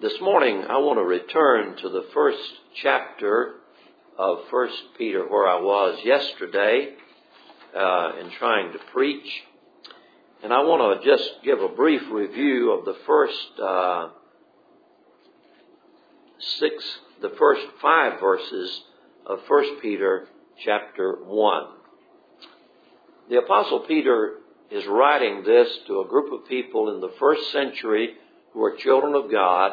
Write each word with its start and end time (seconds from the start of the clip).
This 0.00 0.14
morning, 0.20 0.62
I 0.70 0.78
want 0.78 1.00
to 1.00 1.02
return 1.02 1.74
to 1.78 1.88
the 1.88 2.06
first 2.14 2.38
chapter 2.80 3.54
of 4.16 4.38
First 4.48 4.76
Peter, 4.96 5.26
where 5.28 5.48
I 5.48 5.60
was 5.60 5.98
yesterday 6.04 6.90
uh, 7.76 8.12
in 8.20 8.30
trying 8.38 8.70
to 8.74 8.78
preach, 8.92 9.26
and 10.44 10.52
I 10.52 10.60
want 10.60 11.02
to 11.02 11.04
just 11.04 11.28
give 11.42 11.58
a 11.60 11.70
brief 11.70 12.02
review 12.12 12.70
of 12.70 12.84
the 12.84 12.94
first 13.08 13.60
uh, 13.60 14.10
six, 16.60 16.74
the 17.20 17.32
first 17.36 17.62
five 17.82 18.20
verses 18.20 18.80
of 19.26 19.40
First 19.48 19.82
Peter 19.82 20.28
chapter 20.64 21.16
one. 21.24 21.70
The 23.28 23.38
Apostle 23.38 23.80
Peter 23.80 24.34
is 24.70 24.86
writing 24.86 25.42
this 25.42 25.66
to 25.88 26.02
a 26.02 26.06
group 26.06 26.32
of 26.32 26.48
people 26.48 26.94
in 26.94 27.00
the 27.00 27.12
first 27.18 27.50
century 27.50 28.14
who 28.52 28.62
are 28.62 28.76
children 28.76 29.14
of 29.16 29.28
God. 29.32 29.72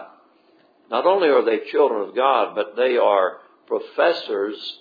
Not 0.89 1.05
only 1.05 1.29
are 1.29 1.43
they 1.43 1.69
children 1.71 2.07
of 2.07 2.15
God, 2.15 2.55
but 2.55 2.75
they 2.75 2.97
are 2.97 3.37
professors 3.67 4.79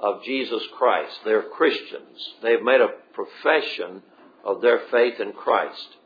of 0.00 0.24
Jesus 0.24 0.62
Christ. 0.76 1.20
They're 1.24 1.42
Christians. 1.42 2.34
They've 2.42 2.62
made 2.62 2.80
a 2.80 2.94
profession 3.12 4.02
of 4.44 4.60
their 4.60 4.80
faith 4.90 5.20
in 5.20 5.32
Christ. 5.32 5.96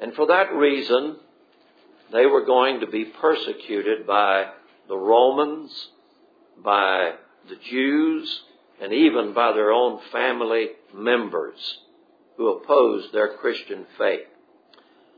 And 0.00 0.14
for 0.14 0.28
that 0.28 0.52
reason, 0.52 1.16
they 2.12 2.26
were 2.26 2.44
going 2.44 2.80
to 2.80 2.86
be 2.86 3.04
persecuted 3.04 4.06
by 4.06 4.50
the 4.88 4.96
Romans, 4.96 5.88
by 6.62 7.14
the 7.48 7.56
Jews, 7.70 8.42
and 8.80 8.92
even 8.92 9.32
by 9.32 9.52
their 9.52 9.72
own 9.72 10.00
family 10.10 10.70
members 10.94 11.78
who 12.36 12.48
opposed 12.48 13.12
their 13.12 13.36
Christian 13.36 13.86
faith. 13.98 14.26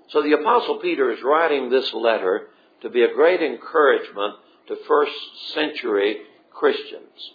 So 0.09 0.23
the 0.23 0.33
Apostle 0.33 0.79
Peter 0.79 1.11
is 1.13 1.23
writing 1.23 1.71
this 1.71 1.93
letter 1.95 2.49
to 2.85 2.91
be 2.91 3.03
a 3.03 3.15
great 3.15 3.43
encouragement 3.43 4.37
to 4.69 4.77
first 4.87 5.13
century 5.55 6.19
Christians. 6.53 7.33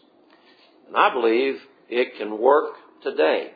And 0.88 0.96
I 0.96 1.12
believe 1.12 1.60
it 1.90 2.18
can 2.18 2.40
work 2.40 2.76
today 3.02 3.52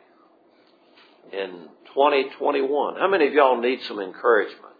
in 1.32 1.68
2021. 1.94 2.96
How 2.96 3.08
many 3.08 3.28
of 3.28 3.32
y'all 3.32 3.60
need 3.60 3.80
some 3.82 4.00
encouragement? 4.00 4.74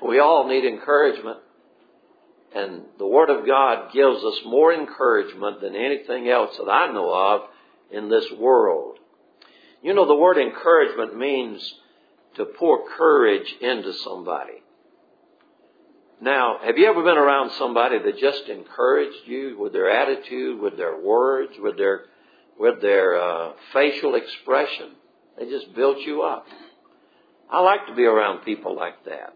we 0.08 0.20
all 0.20 0.48
need 0.48 0.64
encouragement. 0.64 1.38
And 2.54 2.82
the 2.98 3.06
Word 3.06 3.30
of 3.30 3.46
God 3.46 3.92
gives 3.92 4.22
us 4.24 4.40
more 4.44 4.72
encouragement 4.72 5.60
than 5.60 5.74
anything 5.74 6.28
else 6.28 6.56
that 6.56 6.70
I 6.70 6.92
know 6.92 7.12
of 7.12 7.42
in 7.90 8.08
this 8.08 8.26
world. 8.38 8.98
You 9.82 9.94
know, 9.94 10.06
the 10.06 10.14
word 10.14 10.36
encouragement 10.36 11.16
means 11.16 11.74
to 12.40 12.46
pour 12.58 12.88
courage 12.96 13.54
into 13.60 13.92
somebody. 14.02 14.62
Now, 16.22 16.56
have 16.62 16.78
you 16.78 16.86
ever 16.86 17.02
been 17.02 17.18
around 17.18 17.52
somebody 17.52 17.98
that 17.98 18.18
just 18.18 18.48
encouraged 18.48 19.26
you 19.26 19.58
with 19.58 19.74
their 19.74 19.90
attitude, 19.90 20.58
with 20.58 20.78
their 20.78 20.98
words, 20.98 21.52
with 21.58 21.76
their 21.76 22.06
with 22.58 22.80
their 22.80 23.20
uh, 23.20 23.52
facial 23.74 24.14
expression? 24.14 24.92
They 25.38 25.50
just 25.50 25.74
built 25.74 25.98
you 25.98 26.22
up. 26.22 26.46
I 27.50 27.60
like 27.60 27.86
to 27.88 27.94
be 27.94 28.04
around 28.04 28.44
people 28.44 28.74
like 28.74 29.04
that. 29.04 29.34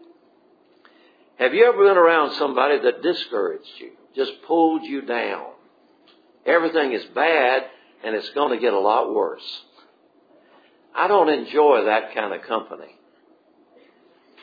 Have 1.37 1.53
you 1.53 1.65
ever 1.65 1.77
been 1.77 1.97
around 1.97 2.35
somebody 2.37 2.79
that 2.79 3.03
discouraged 3.03 3.69
you, 3.77 3.91
just 4.15 4.31
pulled 4.47 4.83
you 4.83 5.01
down? 5.01 5.51
Everything 6.45 6.91
is 6.93 7.03
bad 7.13 7.63
and 8.03 8.15
it's 8.15 8.29
going 8.29 8.51
to 8.51 8.59
get 8.59 8.73
a 8.73 8.79
lot 8.79 9.13
worse. 9.13 9.43
I 10.95 11.07
don't 11.07 11.29
enjoy 11.29 11.85
that 11.85 12.13
kind 12.15 12.33
of 12.33 12.43
company. 12.43 12.95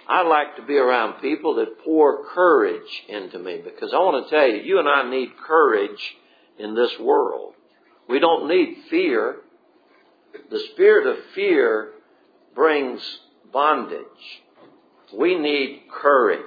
I 0.08 0.22
like 0.22 0.56
to 0.56 0.62
be 0.62 0.76
around 0.76 1.22
people 1.22 1.54
that 1.56 1.78
pour 1.84 2.26
courage 2.34 3.02
into 3.08 3.38
me 3.38 3.60
because 3.64 3.92
I 3.94 3.98
want 3.98 4.26
to 4.26 4.30
tell 4.30 4.48
you, 4.48 4.62
you 4.62 4.78
and 4.78 4.88
I 4.88 5.08
need 5.08 5.30
courage 5.46 6.16
in 6.58 6.74
this 6.74 6.90
world. 7.00 7.54
We 8.08 8.18
don't 8.18 8.48
need 8.48 8.76
fear. 8.90 9.36
The 10.50 10.60
spirit 10.72 11.06
of 11.06 11.16
fear 11.34 11.92
brings 12.54 13.00
bondage. 13.52 14.04
We 15.16 15.38
need 15.38 15.84
courage. 15.90 16.40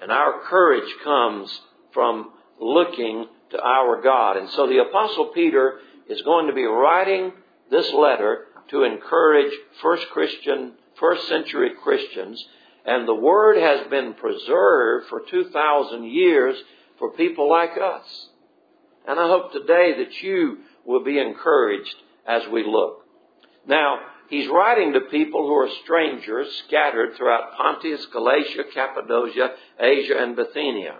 And 0.00 0.10
our 0.10 0.42
courage 0.44 0.90
comes 1.04 1.60
from 1.92 2.32
looking 2.60 3.26
to 3.50 3.60
our 3.60 4.00
God. 4.02 4.36
And 4.36 4.48
so 4.50 4.66
the 4.66 4.78
apostle 4.78 5.32
Peter 5.34 5.80
is 6.08 6.22
going 6.22 6.46
to 6.46 6.54
be 6.54 6.64
writing 6.64 7.32
this 7.70 7.92
letter 7.92 8.46
to 8.70 8.84
encourage 8.84 9.52
first 9.80 10.06
Christian, 10.10 10.72
first 10.98 11.28
century 11.28 11.70
Christians. 11.82 12.42
And 12.84 13.06
the 13.06 13.14
word 13.14 13.58
has 13.58 13.88
been 13.88 14.14
preserved 14.14 15.08
for 15.08 15.22
2,000 15.30 16.04
years 16.04 16.56
for 16.98 17.12
people 17.12 17.48
like 17.48 17.72
us. 17.80 18.28
And 19.06 19.18
I 19.18 19.28
hope 19.28 19.52
today 19.52 19.94
that 19.98 20.22
you 20.22 20.58
will 20.84 21.04
be 21.04 21.18
encouraged 21.18 21.94
as 22.26 22.42
we 22.48 22.64
look. 22.64 23.04
Now, 23.66 23.98
he's 24.28 24.48
writing 24.48 24.92
to 24.92 25.00
people 25.10 25.46
who 25.46 25.54
are 25.54 25.70
strangers 25.84 26.48
scattered 26.66 27.16
throughout 27.16 27.56
Pontus, 27.56 28.04
Galatia, 28.06 28.64
Cappadocia, 28.72 29.50
Asia, 29.78 30.14
and 30.18 30.36
Bithynia. 30.36 30.98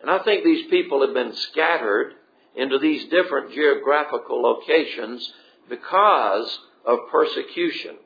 And 0.00 0.10
I 0.10 0.20
think 0.20 0.44
these 0.44 0.68
people 0.70 1.04
have 1.04 1.14
been 1.14 1.34
scattered 1.34 2.14
into 2.54 2.78
these 2.78 3.08
different 3.10 3.52
geographical 3.52 4.40
locations 4.42 5.32
because 5.68 6.58
of 6.88 7.10
persecution. 7.10 7.96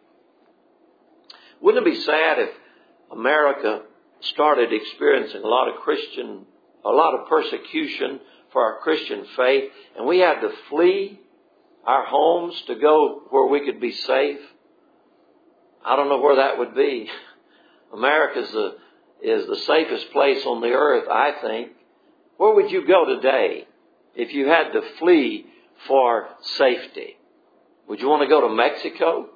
Wouldn't 1.61 1.87
it 1.87 1.91
be 1.91 2.01
sad 2.01 2.39
if 2.41 2.51
America 3.13 3.83
started 4.21 4.73
experiencing 4.73 5.43
a 5.43 5.47
lot 5.47 5.69
of 5.69 5.81
Christian, 5.81 6.45
a 6.85 6.91
lot 6.91 7.15
of 7.15 7.29
persecution 7.29 8.21
for 8.53 8.61
our 8.61 8.81
Christian 8.81 9.25
faith, 9.37 9.71
and 9.97 10.05
we 10.05 10.19
had 10.19 10.41
to 10.41 10.51
flee 10.69 11.21
our 11.87 12.05
homes 12.05 12.61
to 12.67 12.75
go 12.75 13.23
where 13.31 13.47
we 13.47 13.65
could 13.65 13.81
be 13.81 13.93
safe? 13.93 14.41
I 15.85 15.95
don't 15.95 16.09
know 16.09 16.21
where 16.21 16.37
that 16.37 16.59
would 16.59 16.75
be. 16.75 17.09
America 17.95 18.41
is 18.41 18.51
the, 18.51 18.77
is 19.23 19.47
the 19.47 19.59
safest 19.59 20.11
place 20.13 20.45
on 20.45 20.61
the 20.61 20.73
earth, 20.73 21.09
I 21.09 21.35
think. 21.41 21.73
Where 22.37 22.55
would 22.55 22.73
you 22.73 22.85
go 22.87 23.05
today 23.05 23.69
if 24.17 24.33
you 24.35 24.49
had 24.49 24.73
to 24.73 24.83
flee 24.99 25.47
for 25.87 26.29
safety? 26.57 27.17
Would 27.89 28.01
you 28.01 28.09
want 28.09 28.23
to 28.23 28.29
go 28.29 28.47
to 28.49 28.55
Mexico? 28.55 29.29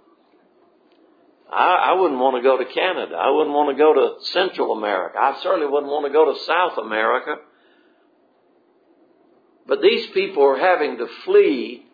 I, 1.52 1.90
I 1.90 1.92
wouldn't 1.92 2.20
want 2.20 2.36
to 2.36 2.42
go 2.42 2.58
to 2.58 2.64
Canada. 2.64 3.16
I 3.16 3.30
wouldn't 3.30 3.54
want 3.54 3.76
to 3.76 3.78
go 3.78 3.94
to 3.94 4.24
Central 4.32 4.72
America. 4.76 5.18
I 5.18 5.38
certainly 5.42 5.66
wouldn't 5.70 5.90
want 5.90 6.06
to 6.06 6.12
go 6.12 6.32
to 6.32 6.40
South 6.44 6.78
America. 6.78 7.36
But 9.66 9.82
these 9.82 10.06
people 10.08 10.44
are 10.44 10.58
having 10.58 10.98
to 10.98 11.06
flee 11.24 11.86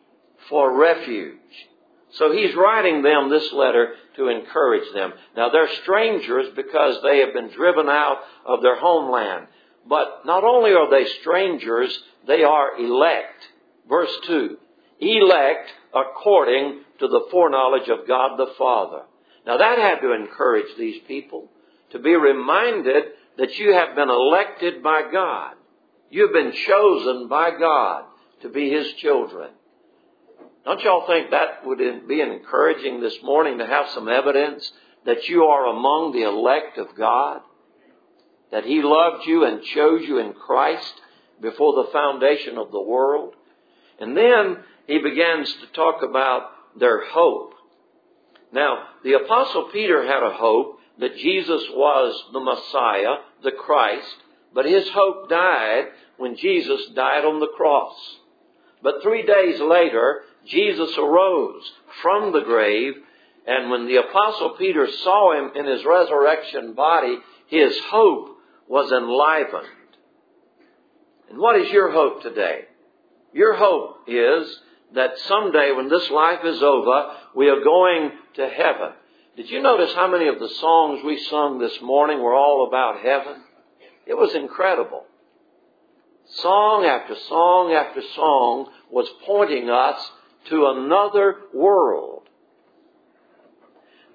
for 0.49 0.79
refuge. 0.79 1.39
So 2.13 2.33
he's 2.33 2.55
writing 2.55 3.03
them 3.03 3.31
this 3.31 3.51
letter 3.53 3.95
to 4.17 4.29
encourage 4.29 4.93
them. 4.93 5.13
Now 5.37 5.49
they're 5.49 5.73
strangers 5.83 6.49
because 6.55 6.99
they 7.03 7.19
have 7.21 7.33
been 7.33 7.49
driven 7.49 7.89
out 7.89 8.19
of 8.45 8.61
their 8.63 8.79
homeland. 8.79 9.47
But 9.89 10.23
not 10.27 10.45
only 10.45 10.73
are 10.73 10.91
they 10.91 11.07
strangers, 11.21 11.99
they 12.27 12.45
are 12.45 12.79
elect. 12.79 13.49
Verse 13.89 14.13
2. 14.27 14.59
Elect 15.03 15.69
according 15.93 16.83
to 17.01 17.09
the 17.09 17.27
foreknowledge 17.31 17.89
of 17.89 18.07
God 18.07 18.37
the 18.37 18.55
Father. 18.57 19.03
Now 19.45 19.59
that 19.59 19.79
had 19.79 20.01
to 20.01 20.13
encourage 20.13 20.77
these 20.79 21.03
people 21.09 21.49
to 21.91 21.99
be 21.99 22.15
reminded 22.15 23.05
that 23.37 23.59
you 23.59 23.73
have 23.73 23.97
been 23.97 24.09
elected 24.09 24.83
by 24.83 25.03
God. 25.11 25.55
You've 26.11 26.33
been 26.33 26.53
chosen 26.53 27.29
by 27.29 27.51
God 27.59 28.05
to 28.43 28.49
be 28.49 28.71
His 28.71 28.93
children. 28.95 29.51
Don't 30.65 30.81
y'all 30.83 31.07
think 31.07 31.31
that 31.31 31.67
would 31.67 31.79
be 32.07 32.21
encouraging 32.21 33.01
this 33.01 33.17
morning 33.23 33.59
to 33.59 33.67
have 33.67 33.89
some 33.89 34.09
evidence 34.09 34.71
that 35.05 35.29
you 35.29 35.45
are 35.45 35.67
among 35.67 36.13
the 36.13 36.23
elect 36.23 36.79
of 36.79 36.95
God? 36.97 37.41
That 38.53 38.65
He 38.65 38.83
loved 38.83 39.27
you 39.27 39.45
and 39.45 39.65
chose 39.65 40.03
you 40.03 40.19
in 40.19 40.35
Christ 40.35 40.95
before 41.41 41.83
the 41.83 41.91
foundation 41.91 42.59
of 42.59 42.71
the 42.71 42.83
world? 42.83 43.35
And 43.99 44.17
then 44.17 44.59
he 44.87 44.99
begins 44.99 45.53
to 45.53 45.67
talk 45.75 46.03
about 46.03 46.51
their 46.79 47.07
hope. 47.11 47.55
Now, 48.53 48.85
the 49.05 49.15
apostle 49.15 49.71
Peter 49.73 50.05
had 50.05 50.23
a 50.23 50.35
hope 50.35 50.79
that 50.99 51.17
Jesus 51.17 51.63
was 51.71 52.25
the 52.33 52.41
Messiah, 52.41 53.17
the 53.43 53.53
Christ, 53.53 54.17
but 54.55 54.67
his 54.67 54.89
hope 54.91 55.29
died 55.29 55.87
when 56.19 56.37
Jesus 56.37 56.81
died 56.95 57.25
on 57.25 57.41
the 57.41 57.53
cross. 57.57 57.97
But 58.83 59.03
three 59.03 59.25
days 59.25 59.61
later, 59.61 60.23
Jesus 60.47 60.91
arose 60.99 61.63
from 62.03 62.33
the 62.33 62.43
grave, 62.43 62.95
and 63.47 63.71
when 63.71 63.87
the 63.87 63.97
apostle 63.97 64.57
Peter 64.59 64.89
saw 65.03 65.33
him 65.39 65.53
in 65.57 65.67
his 65.67 65.85
resurrection 65.85 66.75
body, 66.75 67.17
his 67.49 67.79
hope 67.87 68.37
was 68.69 68.93
enlivened. 68.93 69.69
And 71.31 71.39
what 71.39 71.59
is 71.59 71.71
your 71.71 71.91
hope 71.91 72.23
today? 72.23 72.63
Your 73.33 73.55
hope 73.55 74.05
is 74.07 74.61
that 74.95 75.19
someday 75.27 75.73
when 75.73 75.89
this 75.89 76.11
life 76.11 76.45
is 76.45 76.63
over, 76.63 77.15
we 77.35 77.49
are 77.49 77.63
going 77.63 78.13
to 78.35 78.49
heaven. 78.49 78.93
Did 79.37 79.51
you 79.51 79.63
notice 79.63 79.93
how 79.95 80.11
many 80.11 80.29
of 80.29 80.39
the 80.39 80.49
songs 80.49 81.01
we 81.05 81.19
sung 81.25 81.59
this 81.59 81.81
morning 81.81 82.23
were 82.23 82.35
all 82.35 82.67
about 82.69 83.01
heaven? 83.01 83.43
It 84.07 84.15
was 84.15 84.35
incredible. 84.35 85.05
Song 86.27 86.85
after 86.85 87.15
song 87.29 87.73
after 87.73 88.03
song 88.15 88.71
was 88.91 89.09
pointing 89.27 89.71
us 89.71 89.99
to 90.51 90.67
another 90.67 91.37
world. 91.55 92.29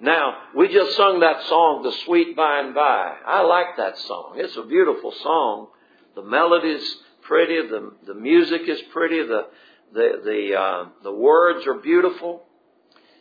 Now, 0.00 0.34
we 0.54 0.68
just 0.68 0.96
sung 0.96 1.20
that 1.20 1.42
song, 1.48 1.82
The 1.82 1.92
Sweet 2.04 2.36
By 2.36 2.60
and 2.60 2.74
By. 2.74 3.16
I 3.26 3.42
like 3.42 3.76
that 3.78 3.98
song. 3.98 4.34
It's 4.36 4.56
a 4.56 4.62
beautiful 4.62 5.12
song. 5.22 5.68
The 6.14 6.22
melody's 6.22 6.96
pretty, 7.22 7.66
the, 7.68 7.92
the 8.06 8.14
music 8.14 8.62
is 8.68 8.80
pretty, 8.92 9.22
the, 9.26 9.46
the, 9.92 10.20
the, 10.24 10.58
uh, 10.58 10.88
the 11.02 11.12
words 11.12 11.66
are 11.66 11.74
beautiful. 11.74 12.42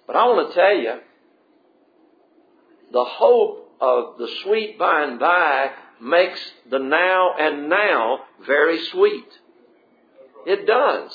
But 0.06 0.16
I 0.16 0.26
want 0.26 0.50
to 0.50 0.56
tell 0.56 0.76
you, 0.76 0.94
the 2.92 3.04
hope 3.04 3.72
of 3.82 4.18
the 4.18 4.30
sweet 4.44 4.80
by 4.80 5.04
and 5.04 5.20
by 5.20 5.72
makes 6.02 6.40
the 6.70 6.80
now 6.80 7.32
and 7.38 7.70
now 7.70 8.20
very 8.46 8.86
sweet. 8.86 9.28
It 10.46 10.66
does. 10.66 11.12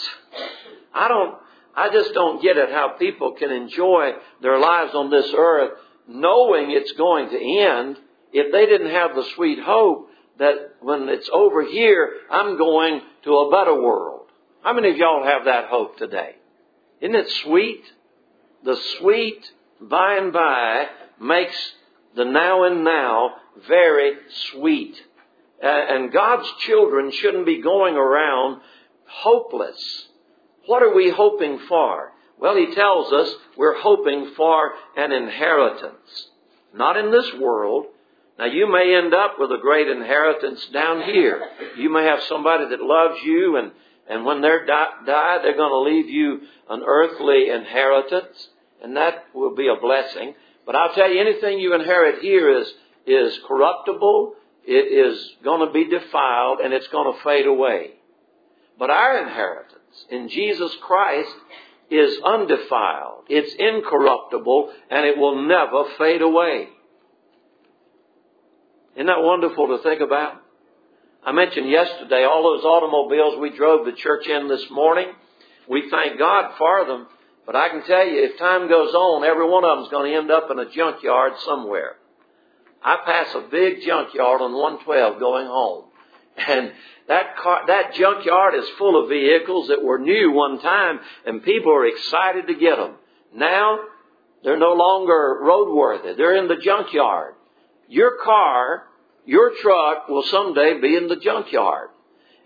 I 0.95 1.09
don't, 1.09 1.37
I 1.75 1.91
just 1.91 2.13
don't 2.13 2.43
get 2.43 2.59
it 2.59 2.71
how 2.71 2.97
people 2.99 3.33
can 3.33 3.51
enjoy 3.51 4.13
their 4.43 4.59
lives 4.59 4.95
on 4.95 5.11
this 5.11 5.33
earth 5.35 5.79
knowing 6.07 6.71
it's 6.71 6.93
going 6.93 7.31
to 7.31 7.61
end 7.61 7.97
if 8.33 8.53
they 8.53 8.67
didn't 8.67 8.91
have 8.91 9.15
the 9.15 9.25
sweet 9.35 9.59
hope 9.61 10.09
that 10.39 10.77
when 10.81 11.09
it's 11.09 11.31
over 11.33 11.65
here, 11.65 12.15
I'm 12.31 12.57
going 12.59 13.01
to 13.25 13.37
a 13.37 13.51
better 13.51 13.75
world. 13.75 14.22
How 14.63 14.73
many 14.73 14.91
of 14.91 14.97
y'all 14.97 15.25
have 15.25 15.47
that 15.47 15.67
hope 15.67 15.99
today? 15.99 16.37
Isn't 17.01 17.17
it 17.17 17.29
sweet? 17.43 17.83
The 18.65 18.77
sweet 18.99 19.45
by 19.81 20.19
and 20.19 20.33
by 20.33 20.87
makes 21.21 21.57
the 22.15 22.25
now 22.25 22.63
and 22.63 22.85
now 22.85 23.33
very 23.67 24.13
sweet. 24.53 24.95
And 25.61 26.13
God's 26.13 26.49
children 26.61 27.11
shouldn't 27.11 27.45
be 27.45 27.61
going 27.61 27.97
around 27.97 28.61
hopeless. 29.07 30.07
What 30.67 30.85
are 30.85 30.95
we 30.95 31.11
hoping 31.11 31.59
for? 31.69 32.13
Well, 32.39 32.57
he 32.57 32.73
tells 32.73 33.13
us 33.13 33.35
we're 33.57 33.81
hoping 33.81 34.33
for 34.37 34.75
an 34.97 35.11
inheritance. 35.11 36.29
Not 36.73 36.97
in 36.97 37.11
this 37.11 37.33
world. 37.41 37.87
Now 38.39 38.47
you 38.47 38.71
may 38.71 38.95
end 38.95 39.13
up 39.13 39.37
with 39.41 39.51
a 39.51 39.59
great 39.61 39.89
inheritance 39.89 40.65
down 40.73 41.03
here. 41.03 41.49
You 41.77 41.91
may 41.93 42.05
have 42.05 42.23
somebody 42.29 42.69
that 42.69 42.81
loves 42.81 43.21
you 43.25 43.57
and, 43.57 43.73
and 44.09 44.25
when 44.25 44.41
die, 44.41 44.87
die 45.07 45.39
they're 45.43 45.57
going 45.57 45.71
to 45.71 45.97
leave 45.97 46.09
you 46.09 46.41
an 46.69 46.83
earthly 46.87 47.49
inheritance 47.51 48.49
and 48.83 48.97
that 48.97 49.27
will 49.33 49.55
be 49.55 49.69
a 49.69 49.81
blessing. 49.81 50.35
But 50.67 50.75
I'll 50.75 50.93
tell 50.95 51.11
you, 51.11 51.21
anything 51.21 51.59
you 51.59 51.75
inherit 51.75 52.21
here 52.21 52.59
is, 52.59 52.73
is 53.07 53.39
corruptible, 53.47 54.35
it 54.65 54.71
is 54.71 55.37
going 55.43 55.67
to 55.67 55.73
be 55.73 55.89
defiled, 55.89 56.61
and 56.61 56.73
it's 56.73 56.89
going 56.89 57.13
to 57.13 57.23
fade 57.23 57.47
away. 57.47 57.93
But 58.79 58.91
our 58.91 59.23
inheritance 59.23 60.07
in 60.11 60.29
Jesus 60.29 60.75
Christ 60.83 61.35
is 61.91 62.17
undefiled, 62.25 63.25
it's 63.29 63.55
incorruptible, 63.55 64.73
and 64.91 65.07
it 65.07 65.17
will 65.17 65.47
never 65.47 65.85
fade 65.99 66.23
away. 66.23 66.69
Isn't 68.95 69.07
that 69.07 69.23
wonderful 69.23 69.77
to 69.77 69.83
think 69.83 70.01
about? 70.01 70.42
I 71.25 71.31
mentioned 71.31 71.71
yesterday 71.71 72.25
all 72.25 72.43
those 72.43 72.65
automobiles 72.65 73.39
we 73.39 73.57
drove 73.57 73.87
the 73.87 73.93
church 73.93 74.27
in 74.27 74.49
this 74.49 74.69
morning. 74.71 75.07
We 75.69 75.89
thank 75.89 76.19
God 76.19 76.55
for 76.59 76.85
them, 76.85 77.07
but 77.47 77.55
I 77.55 77.69
can 77.69 77.85
tell 77.85 78.05
you, 78.05 78.25
if 78.25 78.39
time 78.39 78.69
goes 78.69 78.93
on, 78.93 79.25
every 79.25 79.49
one 79.49 79.65
of 79.65 79.79
them 79.79 79.85
is 79.85 79.91
going 79.91 80.11
to 80.11 80.19
end 80.19 80.31
up 80.33 80.51
in 80.51 80.59
a 80.59 80.69
junkyard 80.69 81.35
somewhere. 81.45 81.95
I 82.83 82.99
pass 83.07 83.35
a 83.37 83.49
big 83.49 83.83
junkyard 83.83 84.41
on 84.41 84.53
112 84.53 85.21
going 85.21 85.47
home. 85.47 85.85
And 86.37 86.73
that 87.07 87.37
car, 87.37 87.63
that 87.69 87.95
junkyard 87.95 88.55
is 88.57 88.69
full 88.79 89.01
of 89.01 89.09
vehicles 89.09 89.69
that 89.69 89.85
were 89.85 89.99
new 89.99 90.33
one 90.33 90.61
time 90.61 90.99
and 91.25 91.43
people 91.43 91.73
are 91.73 91.87
excited 91.87 92.49
to 92.49 92.55
get 92.55 92.77
them. 92.77 92.95
Now, 93.35 93.79
they're 94.43 94.59
no 94.59 94.73
longer 94.73 95.41
roadworthy. 95.43 96.17
They're 96.17 96.37
in 96.37 96.49
the 96.49 96.57
junkyard. 96.57 97.35
Your 97.89 98.17
car, 98.25 98.85
your 99.25 99.53
truck 99.61 100.09
will 100.09 100.25
someday 100.25 100.81
be 100.81 100.97
in 100.97 101.09
the 101.09 101.17
junkyard. 101.17 101.89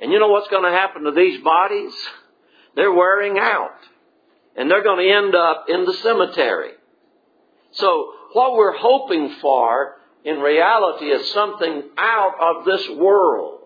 And 0.00 0.12
you 0.12 0.18
know 0.18 0.28
what's 0.28 0.48
going 0.48 0.64
to 0.64 0.76
happen 0.76 1.04
to 1.04 1.12
these 1.12 1.42
bodies? 1.42 1.92
They're 2.74 2.92
wearing 2.92 3.38
out. 3.38 3.78
And 4.56 4.70
they're 4.70 4.82
going 4.82 5.06
to 5.06 5.12
end 5.12 5.34
up 5.34 5.66
in 5.68 5.84
the 5.84 5.94
cemetery. 5.94 6.72
So 7.72 8.12
what 8.32 8.54
we're 8.54 8.76
hoping 8.76 9.36
for 9.40 9.96
in 10.24 10.40
reality 10.40 11.06
is 11.06 11.30
something 11.32 11.82
out 11.96 12.34
of 12.40 12.64
this 12.64 12.88
world. 12.96 13.60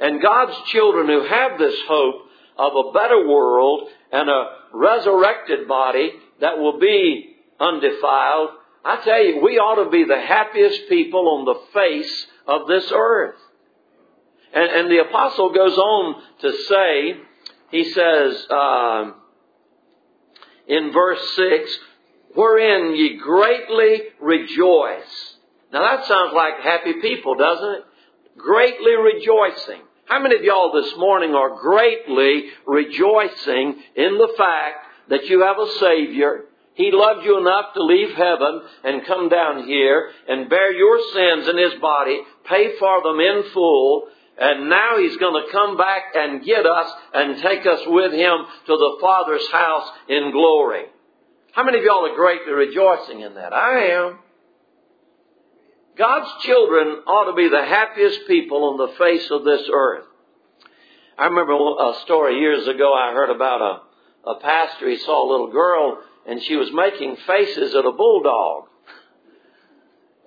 And 0.00 0.22
God's 0.22 0.56
children 0.70 1.06
who 1.06 1.24
have 1.24 1.58
this 1.58 1.78
hope 1.86 2.22
of 2.58 2.72
a 2.74 2.92
better 2.92 3.28
world 3.28 3.88
and 4.10 4.28
a 4.28 4.44
resurrected 4.72 5.68
body 5.68 6.12
that 6.40 6.58
will 6.58 6.78
be 6.78 7.36
undefiled, 7.60 8.50
I 8.84 9.00
tell 9.04 9.24
you, 9.24 9.40
we 9.42 9.58
ought 9.58 9.82
to 9.84 9.90
be 9.90 10.04
the 10.04 10.20
happiest 10.20 10.88
people 10.88 11.28
on 11.28 11.44
the 11.44 11.60
face 11.72 12.26
of 12.46 12.66
this 12.66 12.90
earth. 12.94 13.36
And, 14.52 14.70
and 14.70 14.90
the 14.90 15.00
apostle 15.08 15.52
goes 15.52 15.76
on 15.78 16.22
to 16.40 16.52
say, 16.68 17.14
he 17.70 17.84
says 17.84 18.46
uh, 18.50 19.12
in 20.66 20.92
verse 20.92 21.20
6, 21.36 21.78
wherein 22.34 22.94
ye 22.94 23.18
greatly 23.18 24.02
rejoice. 24.20 25.36
Now 25.72 25.96
that 25.96 26.06
sounds 26.06 26.32
like 26.34 26.60
happy 26.62 26.94
people, 27.00 27.36
doesn't 27.36 27.70
it? 27.70 27.84
Greatly 28.36 28.94
rejoicing. 28.96 29.82
How 30.06 30.20
many 30.20 30.36
of 30.36 30.42
y'all 30.42 30.72
this 30.72 30.92
morning 30.96 31.34
are 31.34 31.60
greatly 31.60 32.46
rejoicing 32.66 33.80
in 33.96 34.18
the 34.18 34.34
fact 34.36 34.86
that 35.08 35.26
you 35.26 35.42
have 35.42 35.58
a 35.58 35.70
Savior? 35.78 36.46
He 36.74 36.90
loved 36.90 37.24
you 37.24 37.38
enough 37.38 37.74
to 37.74 37.82
leave 37.82 38.14
heaven 38.16 38.62
and 38.84 39.06
come 39.06 39.28
down 39.28 39.66
here 39.66 40.10
and 40.28 40.48
bear 40.48 40.72
your 40.72 40.98
sins 41.12 41.48
in 41.48 41.58
His 41.58 41.80
body, 41.80 42.20
pay 42.44 42.76
for 42.78 43.02
them 43.02 43.20
in 43.20 43.44
full, 43.52 44.08
and 44.38 44.70
now 44.70 44.96
He's 44.98 45.16
going 45.18 45.42
to 45.44 45.52
come 45.52 45.76
back 45.76 46.02
and 46.14 46.44
get 46.44 46.64
us 46.64 46.90
and 47.12 47.42
take 47.42 47.66
us 47.66 47.80
with 47.86 48.12
Him 48.12 48.38
to 48.66 48.76
the 48.76 48.98
Father's 49.00 49.46
house 49.52 49.88
in 50.08 50.30
glory. 50.32 50.84
How 51.52 51.64
many 51.64 51.78
of 51.78 51.84
y'all 51.84 52.06
are 52.06 52.16
greatly 52.16 52.52
rejoicing 52.52 53.20
in 53.20 53.34
that? 53.34 53.52
I 53.52 53.92
am. 53.92 54.18
God's 55.98 56.42
children 56.44 57.02
ought 57.06 57.30
to 57.30 57.36
be 57.36 57.48
the 57.48 57.66
happiest 57.66 58.26
people 58.26 58.64
on 58.64 58.78
the 58.78 58.96
face 58.96 59.30
of 59.30 59.44
this 59.44 59.68
earth. 59.70 60.06
I 61.18 61.26
remember 61.26 61.52
a 61.52 62.00
story 62.04 62.40
years 62.40 62.66
ago 62.66 62.94
I 62.94 63.12
heard 63.12 63.28
about 63.28 63.60
a, 63.60 64.30
a 64.30 64.40
pastor. 64.40 64.88
He 64.88 64.96
saw 64.96 65.28
a 65.28 65.30
little 65.30 65.52
girl 65.52 65.98
and 66.26 66.42
she 66.42 66.56
was 66.56 66.70
making 66.72 67.16
faces 67.26 67.74
at 67.74 67.84
a 67.84 67.92
bulldog. 67.92 68.64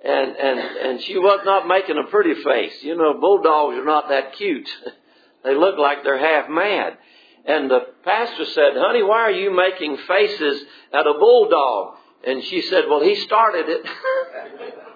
And, 0.04 0.36
and, 0.36 0.58
and 0.58 1.02
she 1.02 1.18
was 1.18 1.40
not 1.44 1.66
making 1.66 1.98
a 1.98 2.08
pretty 2.08 2.40
face. 2.42 2.82
You 2.82 2.96
know, 2.96 3.14
bulldogs 3.14 3.76
are 3.76 3.84
not 3.84 4.08
that 4.10 4.34
cute. 4.34 4.68
they 5.44 5.54
look 5.54 5.78
like 5.78 6.04
they're 6.04 6.18
half 6.18 6.48
mad. 6.48 6.98
And 7.44 7.70
the 7.70 7.80
pastor 8.04 8.44
said, 8.44 8.72
honey, 8.74 9.02
why 9.02 9.22
are 9.22 9.30
you 9.32 9.54
making 9.54 9.96
faces 10.08 10.62
at 10.92 11.06
a 11.06 11.14
bulldog? 11.18 11.96
And 12.26 12.42
she 12.44 12.62
said, 12.62 12.84
well, 12.88 13.02
he 13.02 13.16
started 13.16 13.68
it. 13.68 13.86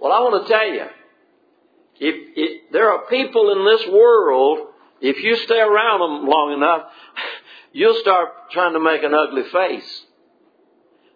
Well, 0.00 0.12
I 0.12 0.20
want 0.20 0.46
to 0.46 0.52
tell 0.52 0.68
you, 0.68 0.84
if, 1.98 2.14
if 2.36 2.72
there 2.72 2.90
are 2.92 3.06
people 3.06 3.50
in 3.50 3.64
this 3.64 3.88
world, 3.88 4.68
if 5.00 5.22
you 5.22 5.36
stay 5.36 5.58
around 5.58 6.00
them 6.00 6.28
long 6.28 6.52
enough, 6.52 6.82
you'll 7.76 8.00
start 8.00 8.30
trying 8.52 8.72
to 8.72 8.80
make 8.80 9.02
an 9.02 9.12
ugly 9.12 9.42
face. 9.52 10.04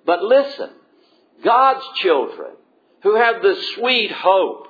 But 0.04 0.22
listen, 0.22 0.68
God's 1.42 1.84
children 1.96 2.50
who 3.02 3.16
have 3.16 3.40
the 3.40 3.56
sweet 3.76 4.12
hope 4.12 4.66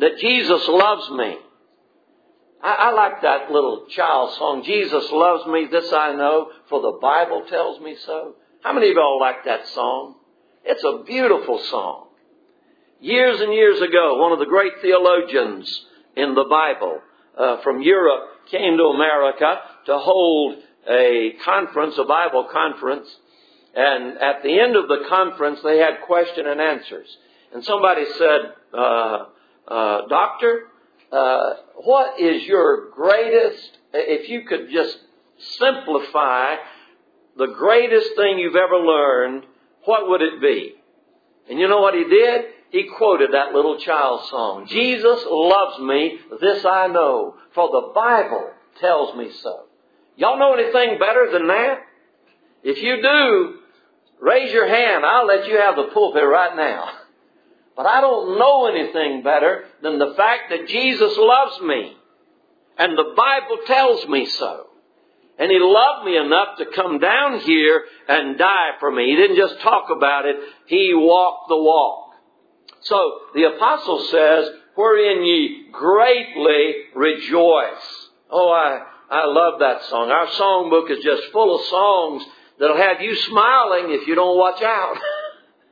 that 0.00 0.18
Jesus 0.18 0.66
loves 0.66 1.08
me. 1.10 1.38
I, 2.60 2.74
I 2.74 2.90
like 2.90 3.22
that 3.22 3.52
little 3.52 3.86
child 3.88 4.34
song, 4.34 4.64
Jesus 4.64 5.08
loves 5.12 5.46
me, 5.46 5.68
this 5.70 5.92
I 5.92 6.12
know, 6.16 6.50
for 6.68 6.80
the 6.82 6.98
Bible 7.00 7.44
tells 7.48 7.80
me 7.80 7.96
so. 8.04 8.34
How 8.62 8.72
many 8.72 8.90
of 8.90 8.96
y'all 8.96 9.20
like 9.20 9.44
that 9.44 9.68
song? 9.68 10.16
It's 10.64 10.82
a 10.82 11.04
beautiful 11.04 11.60
song. 11.70 12.08
Years 13.00 13.40
and 13.40 13.54
years 13.54 13.80
ago, 13.80 14.20
one 14.20 14.32
of 14.32 14.40
the 14.40 14.46
great 14.46 14.72
theologians 14.82 15.84
in 16.16 16.34
the 16.34 16.46
Bible 16.50 16.98
uh, 17.38 17.62
from 17.62 17.80
Europe 17.80 18.24
came 18.50 18.76
to 18.76 18.84
America 18.86 19.60
to 19.86 19.98
hold 19.98 20.64
a 20.88 21.32
conference, 21.44 21.96
a 21.98 22.04
Bible 22.04 22.48
conference, 22.52 23.08
and 23.74 24.18
at 24.18 24.42
the 24.42 24.58
end 24.58 24.76
of 24.76 24.88
the 24.88 25.04
conference, 25.08 25.60
they 25.62 25.78
had 25.78 26.02
question 26.06 26.46
and 26.46 26.60
answers. 26.60 27.08
And 27.52 27.64
somebody 27.64 28.04
said, 28.16 28.40
uh, 28.74 29.26
uh, 29.68 30.06
Doctor, 30.08 30.68
uh, 31.12 31.54
what 31.76 32.20
is 32.20 32.42
your 32.44 32.90
greatest, 32.90 33.78
if 33.92 34.28
you 34.28 34.42
could 34.42 34.70
just 34.70 34.98
simplify 35.58 36.56
the 37.36 37.46
greatest 37.46 38.16
thing 38.16 38.38
you've 38.38 38.56
ever 38.56 38.76
learned 38.76 39.44
what 39.84 40.08
would 40.08 40.22
it 40.22 40.40
be? 40.40 40.74
And 41.48 41.58
you 41.58 41.68
know 41.68 41.80
what 41.80 41.94
he 41.94 42.04
did? 42.04 42.44
He 42.70 42.90
quoted 42.96 43.32
that 43.32 43.54
little 43.54 43.78
child 43.78 44.28
song. 44.28 44.66
Jesus 44.68 45.24
loves 45.26 45.78
me, 45.80 46.18
this 46.40 46.64
I 46.66 46.88
know, 46.88 47.36
for 47.54 47.68
the 47.68 47.92
Bible 47.94 48.50
tells 48.80 49.16
me 49.16 49.30
so. 49.42 49.67
Y'all 50.18 50.38
know 50.38 50.54
anything 50.54 50.98
better 50.98 51.30
than 51.32 51.46
that? 51.46 51.78
If 52.64 52.82
you 52.82 53.00
do, 53.00 53.54
raise 54.20 54.52
your 54.52 54.66
hand. 54.66 55.06
I'll 55.06 55.26
let 55.26 55.46
you 55.46 55.56
have 55.58 55.76
the 55.76 55.90
pulpit 55.94 56.24
right 56.26 56.56
now. 56.56 56.90
But 57.76 57.86
I 57.86 58.00
don't 58.00 58.36
know 58.36 58.66
anything 58.66 59.22
better 59.22 59.66
than 59.80 60.00
the 60.00 60.14
fact 60.16 60.50
that 60.50 60.66
Jesus 60.66 61.12
loves 61.16 61.60
me. 61.62 61.96
And 62.76 62.98
the 62.98 63.14
Bible 63.16 63.58
tells 63.68 64.08
me 64.08 64.26
so. 64.26 64.66
And 65.38 65.52
He 65.52 65.58
loved 65.60 66.04
me 66.04 66.16
enough 66.16 66.58
to 66.58 66.66
come 66.74 66.98
down 66.98 67.38
here 67.38 67.84
and 68.08 68.36
die 68.36 68.70
for 68.80 68.90
me. 68.90 69.10
He 69.10 69.14
didn't 69.14 69.36
just 69.36 69.60
talk 69.60 69.84
about 69.96 70.26
it, 70.26 70.34
He 70.66 70.94
walked 70.94 71.48
the 71.48 71.56
walk. 71.56 72.14
So 72.80 73.20
the 73.34 73.44
apostle 73.44 74.00
says, 74.10 74.48
wherein 74.74 75.22
ye 75.24 75.68
greatly 75.70 76.74
rejoice. 76.96 78.08
Oh, 78.30 78.50
I, 78.50 78.84
I 79.10 79.26
love 79.26 79.60
that 79.60 79.84
song. 79.84 80.10
Our 80.10 80.26
songbook 80.26 80.90
is 80.90 81.02
just 81.02 81.32
full 81.32 81.58
of 81.58 81.64
songs 81.66 82.24
that'll 82.58 82.76
have 82.76 83.00
you 83.00 83.14
smiling 83.14 83.92
if 83.92 84.06
you 84.06 84.14
don't 84.14 84.36
watch 84.36 84.62
out. 84.62 84.96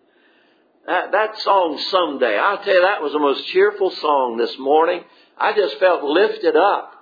that, 0.86 1.12
that 1.12 1.38
song 1.40 1.78
someday, 1.90 2.38
I'll 2.38 2.62
tell 2.62 2.74
you, 2.74 2.82
that 2.82 3.02
was 3.02 3.12
the 3.12 3.18
most 3.18 3.46
cheerful 3.48 3.90
song 3.90 4.36
this 4.38 4.56
morning. 4.58 5.02
I 5.36 5.52
just 5.52 5.78
felt 5.78 6.02
lifted 6.02 6.56
up 6.56 6.92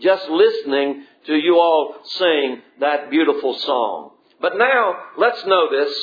just 0.00 0.28
listening 0.28 1.04
to 1.26 1.34
you 1.34 1.58
all 1.58 1.94
sing 2.04 2.62
that 2.80 3.10
beautiful 3.10 3.54
song. 3.60 4.12
But 4.40 4.58
now, 4.58 4.94
let's 5.16 5.44
notice 5.46 5.94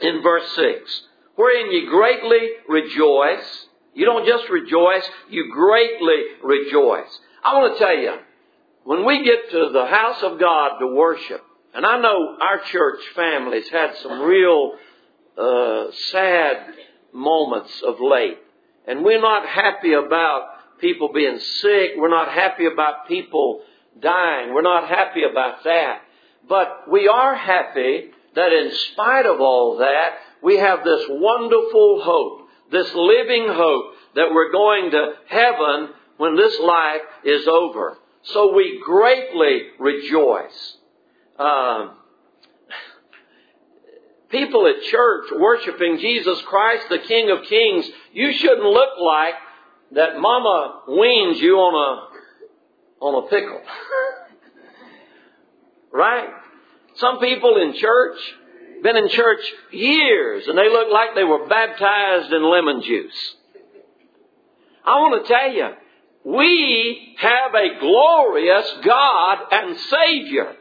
in 0.00 0.22
verse 0.22 0.50
6, 0.56 1.02
wherein 1.36 1.70
ye 1.70 1.86
greatly 1.86 2.48
rejoice. 2.68 3.66
You 3.94 4.06
don't 4.06 4.26
just 4.26 4.48
rejoice, 4.48 5.04
you 5.28 5.52
greatly 5.52 6.22
rejoice. 6.42 7.18
I 7.44 7.54
want 7.54 7.76
to 7.76 7.84
tell 7.84 7.96
you, 7.96 8.14
when 8.84 9.04
we 9.04 9.24
get 9.24 9.50
to 9.50 9.70
the 9.72 9.86
house 9.86 10.22
of 10.22 10.40
God 10.40 10.78
to 10.78 10.86
worship, 10.88 11.42
and 11.74 11.86
I 11.86 12.00
know 12.00 12.36
our 12.40 12.60
church 12.60 13.00
families 13.14 13.68
had 13.70 13.96
some 14.02 14.20
real 14.22 14.72
uh, 15.38 15.84
sad 16.10 16.74
moments 17.12 17.82
of 17.86 18.00
late, 18.00 18.38
and 18.86 19.04
we're 19.04 19.20
not 19.20 19.46
happy 19.46 19.92
about 19.92 20.80
people 20.80 21.10
being 21.14 21.38
sick. 21.38 21.92
We're 21.96 22.10
not 22.10 22.28
happy 22.28 22.66
about 22.66 23.06
people 23.06 23.62
dying. 24.00 24.52
We're 24.52 24.62
not 24.62 24.88
happy 24.88 25.22
about 25.30 25.64
that. 25.64 26.02
But 26.48 26.90
we 26.90 27.08
are 27.08 27.36
happy 27.36 28.10
that 28.34 28.52
in 28.52 28.72
spite 28.92 29.26
of 29.26 29.40
all 29.40 29.78
that, 29.78 30.14
we 30.42 30.58
have 30.58 30.82
this 30.82 31.04
wonderful 31.08 32.02
hope, 32.02 32.48
this 32.70 32.92
living 32.94 33.46
hope 33.48 33.94
that 34.16 34.32
we're 34.34 34.50
going 34.50 34.90
to 34.90 35.12
heaven 35.28 35.90
when 36.16 36.36
this 36.36 36.58
life 36.60 37.02
is 37.24 37.46
over. 37.46 37.96
So 38.24 38.54
we 38.54 38.80
greatly 38.84 39.68
rejoice. 39.78 40.76
Um, 41.38 41.92
people 44.28 44.66
at 44.66 44.82
church 44.84 45.26
worshiping 45.36 45.98
Jesus 45.98 46.40
Christ, 46.42 46.88
the 46.88 47.00
King 47.00 47.30
of 47.30 47.44
Kings, 47.44 47.88
you 48.12 48.32
shouldn't 48.32 48.62
look 48.62 48.98
like 49.00 49.34
that 49.92 50.18
mama 50.18 50.82
weans 50.88 51.40
you 51.40 51.56
on 51.56 51.74
a, 51.74 53.04
on 53.04 53.24
a 53.24 53.28
pickle. 53.28 53.62
right? 55.92 56.28
Some 56.96 57.18
people 57.18 57.60
in 57.60 57.74
church, 57.74 58.18
been 58.82 58.96
in 58.96 59.08
church 59.08 59.40
years, 59.70 60.46
and 60.46 60.56
they 60.56 60.68
look 60.68 60.88
like 60.92 61.14
they 61.14 61.24
were 61.24 61.46
baptized 61.46 62.32
in 62.32 62.42
lemon 62.42 62.82
juice. 62.82 63.36
I 64.84 64.96
want 64.96 65.24
to 65.24 65.32
tell 65.32 65.52
you, 65.52 65.68
we 66.24 67.16
have 67.18 67.54
a 67.54 67.80
glorious 67.80 68.72
God 68.84 69.38
and 69.50 69.76
Savior. 69.78 70.56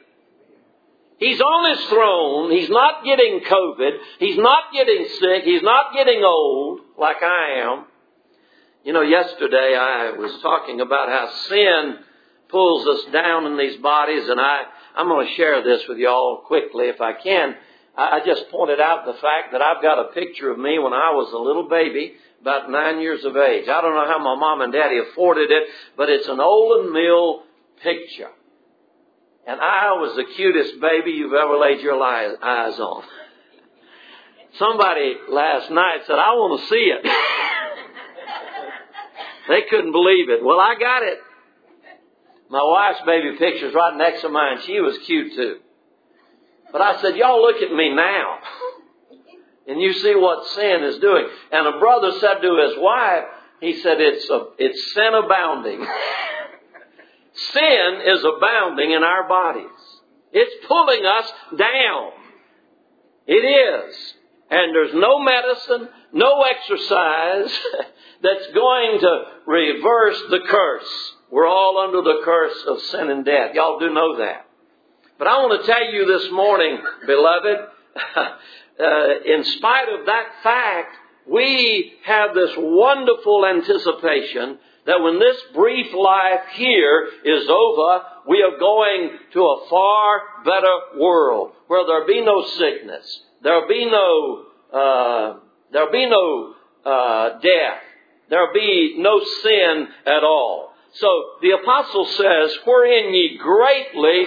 He's 1.17 1.39
on 1.39 1.77
his 1.77 1.87
throne. 1.87 2.51
He's 2.51 2.69
not 2.69 3.05
getting 3.05 3.41
COVID. 3.41 3.91
He's 4.19 4.37
not 4.37 4.73
getting 4.73 5.07
sick. 5.19 5.43
He's 5.43 5.61
not 5.61 5.93
getting 5.93 6.23
old 6.23 6.79
like 6.97 7.21
I 7.21 7.61
am. 7.61 7.85
You 8.83 8.93
know, 8.93 9.01
yesterday 9.03 9.77
I 9.79 10.13
was 10.17 10.41
talking 10.41 10.81
about 10.81 11.09
how 11.09 11.31
sin 11.47 11.97
pulls 12.49 12.87
us 12.87 13.11
down 13.13 13.45
in 13.45 13.55
these 13.55 13.77
bodies, 13.77 14.27
and 14.27 14.41
I, 14.41 14.63
I'm 14.95 15.07
going 15.07 15.27
to 15.27 15.33
share 15.35 15.63
this 15.63 15.83
with 15.87 15.99
you 15.99 16.09
all 16.09 16.43
quickly 16.47 16.85
if 16.85 16.99
I 16.99 17.13
can. 17.13 17.55
I 17.95 18.21
just 18.25 18.49
pointed 18.49 18.79
out 18.79 19.05
the 19.05 19.13
fact 19.13 19.51
that 19.51 19.61
I've 19.61 19.83
got 19.83 19.99
a 19.99 20.13
picture 20.13 20.49
of 20.49 20.57
me 20.57 20.79
when 20.79 20.93
I 20.93 21.11
was 21.11 21.31
a 21.33 21.37
little 21.37 21.69
baby, 21.69 22.13
about 22.41 22.69
nine 22.69 22.99
years 22.99 23.23
of 23.23 23.37
age. 23.37 23.67
I 23.69 23.81
don't 23.81 23.93
know 23.93 24.07
how 24.07 24.19
my 24.19 24.35
mom 24.35 24.61
and 24.61 24.73
daddy 24.73 24.97
afforded 24.97 25.51
it, 25.51 25.63
but 25.95 26.09
it's 26.09 26.27
an 26.27 26.37
Olan 26.37 26.91
Mill 26.91 27.43
picture. 27.83 28.31
And 29.47 29.59
I 29.59 29.93
was 29.93 30.15
the 30.15 30.25
cutest 30.35 30.79
baby 30.81 31.11
you've 31.11 31.33
ever 31.33 31.57
laid 31.57 31.81
your 31.81 32.01
eyes 32.01 32.79
on. 32.79 33.03
Somebody 34.59 35.15
last 35.29 35.71
night 35.71 36.01
said, 36.05 36.19
I 36.19 36.33
want 36.33 36.61
to 36.61 36.67
see 36.67 36.91
it. 36.91 37.05
They 39.47 39.61
couldn't 39.69 39.91
believe 39.91 40.29
it. 40.29 40.43
Well, 40.43 40.59
I 40.59 40.75
got 40.79 41.03
it. 41.03 41.17
My 42.49 42.63
wife's 42.63 43.01
baby 43.05 43.37
picture's 43.39 43.73
right 43.73 43.97
next 43.97 44.21
to 44.21 44.29
mine. 44.29 44.57
She 44.65 44.79
was 44.79 44.97
cute 45.05 45.33
too. 45.35 45.57
But 46.71 46.81
I 46.81 47.01
said, 47.01 47.15
y'all 47.15 47.41
look 47.41 47.61
at 47.61 47.73
me 47.73 47.93
now. 47.93 48.39
And 49.67 49.79
you 49.79 49.93
see 49.93 50.15
what 50.15 50.47
sin 50.49 50.83
is 50.83 50.97
doing. 50.99 51.27
And 51.51 51.67
a 51.67 51.79
brother 51.79 52.11
said 52.19 52.41
to 52.41 52.67
his 52.67 52.77
wife, 52.77 53.23
he 53.59 53.79
said, 53.81 54.01
it's, 54.01 54.29
a, 54.29 54.47
it's 54.57 54.93
sin 54.93 55.13
abounding. 55.13 55.85
sin 57.33 58.01
is 58.05 58.23
abounding 58.23 58.91
in 58.91 59.03
our 59.03 59.27
bodies. 59.27 59.69
It's 60.33 60.65
pulling 60.67 61.05
us 61.05 61.31
down. 61.57 62.11
It 63.27 63.33
is. 63.33 63.95
And 64.49 64.75
there's 64.75 64.93
no 64.93 65.19
medicine, 65.19 65.89
no 66.11 66.41
exercise, 66.41 67.57
that's 68.23 68.47
going 68.53 68.99
to 68.99 69.23
reverse 69.45 70.21
the 70.29 70.39
curse. 70.47 71.13
We're 71.31 71.47
all 71.47 71.77
under 71.77 72.01
the 72.01 72.21
curse 72.25 72.63
of 72.67 72.81
sin 72.81 73.09
and 73.09 73.23
death. 73.23 73.53
Y'all 73.53 73.79
do 73.79 73.93
know 73.93 74.17
that. 74.17 74.45
But 75.17 75.27
I 75.27 75.37
want 75.37 75.61
to 75.61 75.71
tell 75.71 75.93
you 75.93 76.05
this 76.05 76.31
morning, 76.31 76.79
beloved, 77.05 77.57
uh, 78.81 79.33
in 79.33 79.43
spite 79.43 79.89
of 79.89 80.05
that 80.07 80.25
fact, 80.43 80.95
we 81.27 81.93
have 82.03 82.33
this 82.33 82.51
wonderful 82.57 83.45
anticipation 83.45 84.57
that 84.85 85.01
when 85.01 85.19
this 85.19 85.37
brief 85.53 85.93
life 85.93 86.41
here 86.53 87.07
is 87.23 87.47
over, 87.47 88.03
we 88.27 88.41
are 88.41 88.57
going 88.59 89.11
to 89.33 89.39
a 89.41 89.69
far 89.69 90.21
better 90.43 90.99
world 90.99 91.51
where 91.67 91.85
there'll 91.85 92.07
be 92.07 92.25
no 92.25 92.43
sickness, 92.57 93.21
there'll 93.43 93.67
be 93.67 93.85
no, 93.85 94.45
uh, 94.73 95.39
there'll 95.71 95.91
be 95.91 96.09
no 96.09 96.55
uh, 96.83 97.39
death, 97.39 97.83
There'll 98.31 98.53
be 98.53 98.95
no 98.97 99.19
sin 99.43 99.87
at 100.05 100.23
all. 100.23 100.70
So 100.93 101.07
the 101.41 101.51
apostle 101.51 102.05
says, 102.05 102.57
wherein 102.65 103.13
ye 103.13 103.37
greatly 103.37 104.25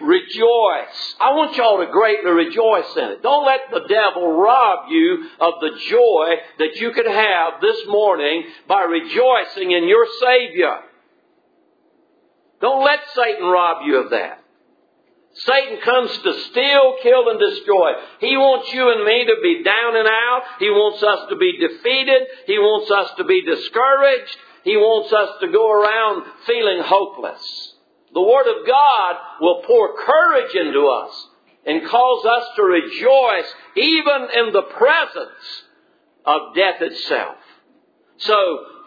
rejoice. 0.00 1.14
I 1.20 1.32
want 1.32 1.56
y'all 1.56 1.84
to 1.84 1.92
greatly 1.92 2.30
rejoice 2.30 2.96
in 2.96 3.04
it. 3.10 3.22
Don't 3.22 3.44
let 3.44 3.70
the 3.70 3.86
devil 3.86 4.32
rob 4.32 4.88
you 4.88 5.28
of 5.40 5.54
the 5.60 5.78
joy 5.88 6.36
that 6.58 6.76
you 6.76 6.92
could 6.92 7.06
have 7.06 7.60
this 7.60 7.86
morning 7.86 8.44
by 8.66 8.82
rejoicing 8.84 9.72
in 9.72 9.88
your 9.88 10.06
Savior. 10.20 10.78
Don't 12.62 12.82
let 12.82 13.00
Satan 13.14 13.46
rob 13.46 13.86
you 13.86 13.98
of 13.98 14.10
that. 14.10 14.42
Satan 15.34 15.80
comes 15.84 16.16
to 16.16 16.40
steal, 16.48 16.96
kill, 17.02 17.28
and 17.28 17.38
destroy. 17.38 17.92
He 18.20 18.38
wants 18.38 18.72
you 18.72 18.90
and 18.90 19.04
me 19.04 19.26
to 19.26 19.36
be 19.42 19.62
down 19.62 19.94
and 19.94 20.08
out. 20.08 20.42
He 20.58 20.70
wants 20.70 21.02
us 21.02 21.28
to 21.28 21.36
be 21.36 21.58
defeated. 21.58 22.22
He 22.46 22.58
wants 22.58 22.90
us 22.90 23.10
to 23.18 23.24
be 23.24 23.44
discouraged. 23.44 24.36
He 24.66 24.76
wants 24.76 25.12
us 25.12 25.38
to 25.40 25.46
go 25.46 25.70
around 25.70 26.24
feeling 26.44 26.82
hopeless. 26.82 27.72
The 28.12 28.20
Word 28.20 28.48
of 28.50 28.66
God 28.66 29.14
will 29.40 29.62
pour 29.64 29.94
courage 29.94 30.56
into 30.56 30.88
us 30.88 31.28
and 31.64 31.86
cause 31.86 32.26
us 32.26 32.48
to 32.56 32.62
rejoice 32.64 33.46
even 33.76 34.26
in 34.34 34.52
the 34.52 34.66
presence 34.76 35.62
of 36.24 36.56
death 36.56 36.82
itself. 36.82 37.36
So, 38.16 38.34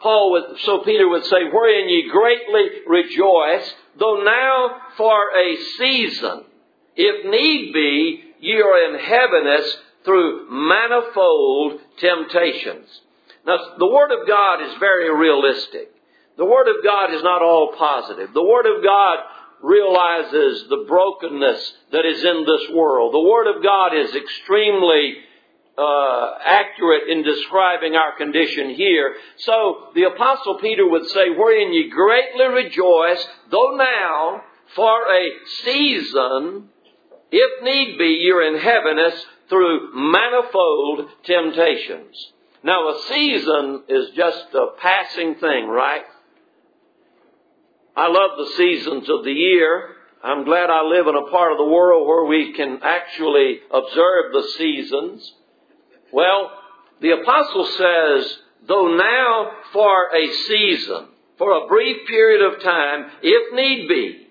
Paul 0.02 0.32
would, 0.32 0.60
so 0.66 0.80
Peter 0.80 1.08
would 1.08 1.24
say, 1.24 1.48
wherein 1.50 1.88
ye 1.88 2.10
greatly 2.12 2.82
rejoice, 2.86 3.74
though 3.98 4.22
now 4.22 4.82
for 4.98 5.32
a 5.32 5.56
season, 5.78 6.44
if 6.98 7.26
need 7.26 7.72
be, 7.72 8.24
ye 8.42 8.62
are 8.62 8.94
in 8.94 9.00
heaviness 9.00 9.78
through 10.04 10.50
manifold 10.50 11.80
temptations. 12.00 13.02
Now, 13.50 13.58
the 13.79 13.88
Word 13.88 14.12
of 14.12 14.27
God 14.27 14.62
is 14.62 14.77
very 14.79 15.10
realistic. 15.12 15.89
The 16.38 16.46
Word 16.46 16.68
of 16.68 16.84
God 16.84 17.15
is 17.15 17.24
not 17.24 17.41
all 17.41 17.74
positive. 17.75 18.32
The 18.32 18.46
Word 18.46 18.68
of 18.68 18.84
God 18.84 19.18
realizes 19.63 20.70
the 20.70 20.86
brokenness 20.88 21.74
that 21.91 22.06
is 22.06 22.24
in 22.24 22.46
this 22.46 22.70
world. 22.75 23.12
The 23.12 23.27
Word 23.27 23.48
of 23.48 23.63
God 23.63 23.98
is 23.98 24.15
extremely 24.15 25.15
uh, 25.79 26.32
accurate 26.46 27.10
in 27.10 27.24
describing 27.24 27.96
our 27.96 28.15
condition 28.18 28.70
here. 28.75 29.15
So 29.38 29.88
the 29.96 30.03
Apostle 30.03 30.60
Peter 30.60 30.88
would 30.88 31.08
say, 31.10 31.32
Wherein 31.32 31.74
ye 31.74 31.89
greatly 31.89 32.46
rejoice, 32.46 33.27
though 33.50 33.75
now 33.77 34.44
for 34.75 35.12
a 35.12 35.29
season, 35.63 36.70
if 37.32 37.63
need 37.63 37.98
be, 37.98 38.20
you're 38.22 38.48
in 38.48 38.62
heaviness 38.62 39.25
through 39.50 39.89
manifold 39.96 41.10
temptations. 41.24 42.34
Now, 42.63 42.89
a 42.89 43.01
season 43.08 43.84
is 43.88 44.10
just 44.16 44.54
a 44.54 44.68
passing 44.80 45.36
thing, 45.36 45.68
right? 45.68 46.04
I 47.96 48.08
love 48.08 48.32
the 48.38 48.54
seasons 48.58 49.10
of 49.10 49.24
the 49.24 49.32
year. 49.32 49.96
I'm 50.24 50.44
glad 50.44 50.70
I 50.70 50.84
live 50.84 51.08
in 51.08 51.16
a 51.16 51.32
part 51.32 51.54
of 51.54 51.58
the 51.58 51.66
world 51.66 52.08
where 52.08 52.25
we 52.25 52.54
can 52.54 52.80
actually 52.84 53.60
observe 53.72 54.34
the 54.34 54.48
seasons. 54.58 55.34
Well, 56.12 56.51
the 57.01 57.12
apostle 57.12 57.66
says, 57.66 58.38
though 58.68 58.96
now 58.96 59.51
for 59.72 60.13
a 60.13 60.34
season, 60.48 61.08
for 61.38 61.51
a 61.51 61.68
brief 61.68 62.08
period 62.08 62.42
of 62.42 62.62
time, 62.62 63.06
if 63.22 63.54
need 63.54 63.88
be, 63.88 64.28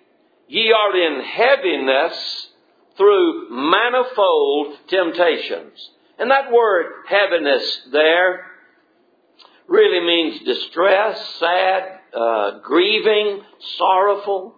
ye 0.49 0.73
are 0.73 0.97
in 0.97 1.25
heaviness 1.25 2.49
through 2.99 3.49
manifold 3.51 4.77
temptations. 4.89 5.91
And 6.19 6.31
that 6.31 6.51
word 6.53 6.87
heaviness 7.09 7.81
there 7.93 8.47
really 9.69 10.01
means 10.05 10.41
distress, 10.45 11.39
sad, 11.39 12.01
uh, 12.15 12.59
grieving, 12.61 13.43
sorrowful. 13.77 14.55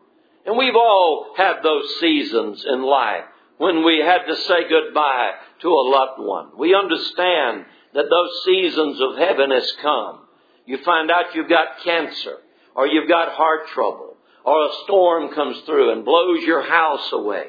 And 0.47 0.57
we've 0.57 0.77
all 0.77 1.35
had 1.37 1.63
those 1.63 1.85
seasons 2.01 2.65
in 2.67 2.83
life 2.83 3.25
when 3.59 3.85
we 3.85 3.99
had 3.99 4.25
to 4.27 4.37
say 4.37 4.69
goodbye 4.69 5.33
to 5.61 5.69
a 5.69 5.89
loved 5.91 6.21
one. 6.21 6.51
We 6.57 6.75
understand 6.75 7.67
that 7.93 8.07
those 8.09 8.45
seasons 8.45 9.01
of 9.01 9.19
heaviness 9.19 9.71
come. 9.83 10.21
You 10.65 10.79
find 10.79 11.11
out 11.11 11.35
you've 11.35 11.49
got 11.49 11.83
cancer, 11.85 12.37
or 12.75 12.87
you've 12.87 13.09
got 13.09 13.33
heart 13.33 13.69
trouble, 13.69 14.17
or 14.45 14.67
a 14.67 14.73
storm 14.85 15.35
comes 15.35 15.61
through 15.67 15.93
and 15.93 16.05
blows 16.05 16.43
your 16.45 16.63
house 16.63 17.11
away. 17.13 17.49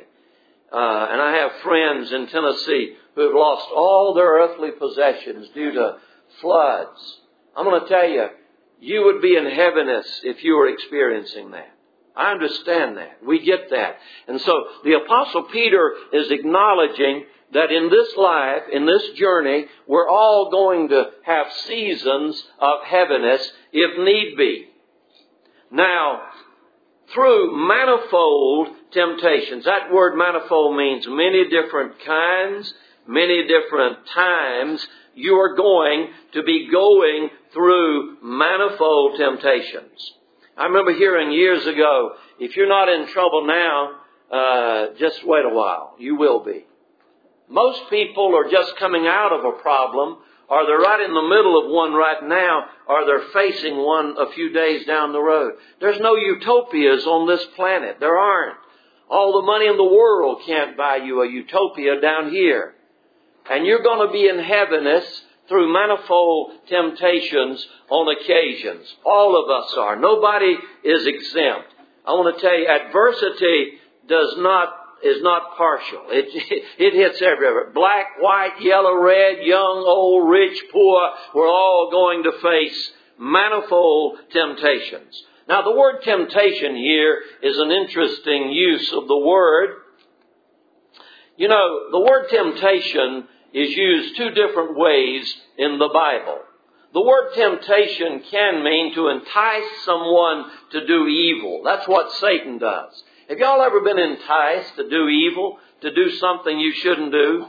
Uh, 0.71 1.07
and 1.11 1.21
I 1.21 1.33
have 1.37 1.51
friends 1.63 2.11
in 2.11 2.27
Tennessee 2.27 2.95
who 3.15 3.21
have 3.21 3.33
lost 3.33 3.67
all 3.75 4.13
their 4.13 4.27
earthly 4.27 4.71
possessions 4.71 5.49
due 5.53 5.73
to 5.73 5.97
floods. 6.39 7.17
I'm 7.55 7.65
going 7.65 7.81
to 7.81 7.89
tell 7.89 8.07
you, 8.07 8.27
you 8.79 9.03
would 9.03 9.21
be 9.21 9.35
in 9.35 9.45
heaviness 9.45 10.21
if 10.23 10.43
you 10.43 10.55
were 10.55 10.69
experiencing 10.69 11.51
that. 11.51 11.75
I 12.15 12.31
understand 12.31 12.97
that. 12.97 13.19
We 13.25 13.43
get 13.43 13.69
that. 13.69 13.97
And 14.27 14.39
so 14.41 14.53
the 14.83 14.93
apostle 14.93 15.43
Peter 15.43 15.93
is 16.13 16.31
acknowledging 16.31 17.25
that 17.53 17.71
in 17.71 17.89
this 17.89 18.15
life, 18.17 18.63
in 18.71 18.85
this 18.85 19.09
journey, 19.17 19.65
we're 19.87 20.09
all 20.09 20.49
going 20.51 20.89
to 20.89 21.11
have 21.23 21.47
seasons 21.67 22.41
of 22.59 22.83
heaviness 22.85 23.51
if 23.73 23.99
need 23.99 24.37
be. 24.37 24.67
Now, 25.69 26.21
through 27.13 27.67
manifold 27.67 28.69
temptations, 28.93 29.65
that 29.65 29.91
word 29.91 30.15
manifold 30.15 30.75
means 30.75 31.05
many 31.07 31.49
different 31.49 31.93
kinds, 32.05 32.73
many 33.07 33.47
different 33.47 33.99
times, 34.13 34.85
you 35.15 35.35
are 35.35 35.55
going 35.55 36.07
to 36.33 36.43
be 36.43 36.69
going 36.71 37.29
through 37.53 38.17
manifold 38.23 39.17
temptations. 39.17 40.13
I 40.57 40.65
remember 40.65 40.93
hearing 40.93 41.31
years 41.31 41.65
ago, 41.65 42.15
if 42.39 42.55
you're 42.55 42.67
not 42.67 42.89
in 42.89 43.07
trouble 43.07 43.45
now, 43.45 43.91
uh, 44.31 44.87
just 44.97 45.25
wait 45.25 45.45
a 45.45 45.53
while. 45.53 45.95
You 45.99 46.15
will 46.15 46.43
be. 46.43 46.65
Most 47.49 47.89
people 47.89 48.35
are 48.35 48.49
just 48.49 48.77
coming 48.77 49.07
out 49.07 49.33
of 49.33 49.43
a 49.43 49.61
problem, 49.61 50.17
or 50.47 50.65
they're 50.65 50.77
right 50.77 51.01
in 51.01 51.13
the 51.13 51.21
middle 51.21 51.59
of 51.61 51.69
one 51.69 51.93
right 51.93 52.23
now, 52.23 52.65
or 52.87 53.05
they're 53.05 53.29
facing 53.33 53.77
one 53.77 54.15
a 54.17 54.31
few 54.31 54.53
days 54.53 54.85
down 54.85 55.11
the 55.11 55.21
road. 55.21 55.53
There's 55.79 55.99
no 55.99 56.15
utopias 56.15 57.05
on 57.05 57.27
this 57.27 57.43
planet. 57.55 57.97
There 57.99 58.17
aren't. 58.17 58.57
All 59.11 59.41
the 59.41 59.45
money 59.45 59.67
in 59.67 59.75
the 59.75 59.83
world 59.83 60.41
can't 60.45 60.77
buy 60.77 60.95
you 60.95 61.21
a 61.21 61.29
utopia 61.29 61.99
down 61.99 62.31
here. 62.31 62.75
And 63.49 63.65
you're 63.65 63.83
going 63.83 64.07
to 64.07 64.13
be 64.13 64.25
in 64.25 64.39
heaviness 64.39 65.03
through 65.49 65.73
manifold 65.73 66.53
temptations 66.69 67.67
on 67.89 68.15
occasions. 68.15 68.87
All 69.03 69.35
of 69.35 69.49
us 69.49 69.75
are. 69.77 69.97
Nobody 69.97 70.55
is 70.85 71.05
exempt. 71.05 71.67
I 72.07 72.11
want 72.11 72.37
to 72.37 72.41
tell 72.41 72.57
you, 72.57 72.65
adversity 72.65 73.79
does 74.07 74.35
not 74.37 74.77
is 75.03 75.21
not 75.23 75.57
partial. 75.57 76.03
It, 76.09 76.29
it 76.79 76.93
hits 76.93 77.21
everywhere. 77.21 77.71
Black, 77.73 78.21
white, 78.21 78.61
yellow, 78.61 79.01
red, 79.01 79.39
young, 79.41 79.83
old, 79.85 80.29
rich, 80.29 80.57
poor, 80.71 81.09
we're 81.33 81.49
all 81.49 81.89
going 81.91 82.23
to 82.23 82.31
face 82.39 82.91
manifold 83.19 84.19
temptations. 84.31 85.23
Now 85.47 85.61
the 85.63 85.75
word 85.75 86.01
temptation 86.03 86.75
here 86.75 87.21
is 87.41 87.57
an 87.57 87.71
interesting 87.71 88.51
use 88.51 88.91
of 88.93 89.07
the 89.07 89.17
word. 89.17 89.75
You 91.37 91.47
know, 91.47 91.89
the 91.91 91.99
word 91.99 92.29
temptation 92.29 93.27
is 93.53 93.69
used 93.69 94.17
two 94.17 94.31
different 94.31 94.77
ways 94.77 95.33
in 95.57 95.79
the 95.79 95.89
Bible. 95.93 96.39
The 96.93 97.01
word 97.01 97.33
temptation 97.33 98.21
can 98.29 98.63
mean 98.63 98.93
to 98.95 99.07
entice 99.07 99.83
someone 99.85 100.51
to 100.71 100.85
do 100.85 101.07
evil. 101.07 101.61
That's 101.63 101.87
what 101.87 102.11
Satan 102.13 102.57
does. 102.57 103.03
Have 103.29 103.39
y'all 103.39 103.61
ever 103.61 103.79
been 103.81 103.97
enticed 103.97 104.75
to 104.75 104.89
do 104.89 105.07
evil, 105.07 105.57
to 105.81 105.93
do 105.93 106.11
something 106.17 106.59
you 106.59 106.73
shouldn't 106.73 107.13
do? 107.13 107.45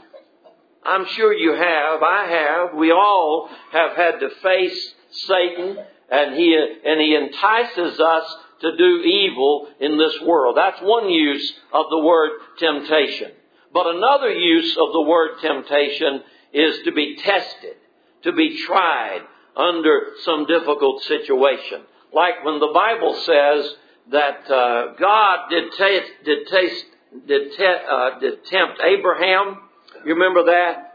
I'm 0.85 1.05
sure 1.07 1.33
you 1.33 1.51
have. 1.51 2.01
I 2.01 2.25
have. 2.25 2.75
We 2.75 2.91
all 2.91 3.49
have 3.71 3.95
had 3.95 4.19
to 4.19 4.29
face 4.41 4.93
Satan 5.11 5.77
and 6.09 6.35
he, 6.35 6.57
and 6.85 7.01
he 7.01 7.15
entices 7.15 7.99
us 7.99 8.35
to 8.61 8.77
do 8.77 9.01
evil 9.01 9.67
in 9.79 9.97
this 9.97 10.19
world. 10.21 10.55
That's 10.57 10.79
one 10.81 11.09
use 11.09 11.53
of 11.73 11.85
the 11.89 11.99
word 11.99 12.31
temptation. 12.59 13.31
But 13.73 13.87
another 13.87 14.31
use 14.31 14.71
of 14.79 14.93
the 14.93 15.01
word 15.01 15.39
temptation 15.41 16.23
is 16.53 16.83
to 16.85 16.91
be 16.91 17.17
tested, 17.17 17.75
to 18.23 18.31
be 18.31 18.63
tried 18.65 19.21
under 19.55 20.13
some 20.23 20.45
difficult 20.45 21.03
situation. 21.03 21.81
Like 22.13 22.45
when 22.45 22.59
the 22.59 22.71
Bible 22.73 23.15
says 23.25 23.75
that 24.11 24.51
uh, 24.51 24.93
God 24.99 25.49
did, 25.49 25.71
taste, 25.73 26.11
did, 26.23 26.47
taste, 26.47 26.85
did, 27.27 27.51
te- 27.57 27.65
uh, 27.65 28.19
did 28.19 28.45
tempt 28.45 28.79
Abraham. 28.81 29.57
You 30.05 30.13
remember 30.13 30.45
that? 30.45 30.92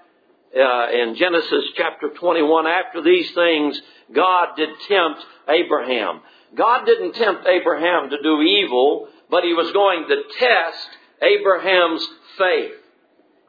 Uh, 0.56 0.88
in 0.90 1.14
Genesis 1.16 1.64
chapter 1.76 2.08
21, 2.08 2.66
after 2.66 3.02
these 3.02 3.30
things, 3.32 3.80
God 4.14 4.56
did 4.56 4.70
tempt 4.88 5.20
Abraham. 5.48 6.22
God 6.56 6.86
didn't 6.86 7.12
tempt 7.12 7.46
Abraham 7.46 8.08
to 8.08 8.22
do 8.22 8.40
evil, 8.40 9.08
but 9.30 9.44
he 9.44 9.52
was 9.52 9.70
going 9.72 10.06
to 10.08 10.22
test 10.38 10.88
Abraham's 11.20 12.06
faith. 12.38 12.72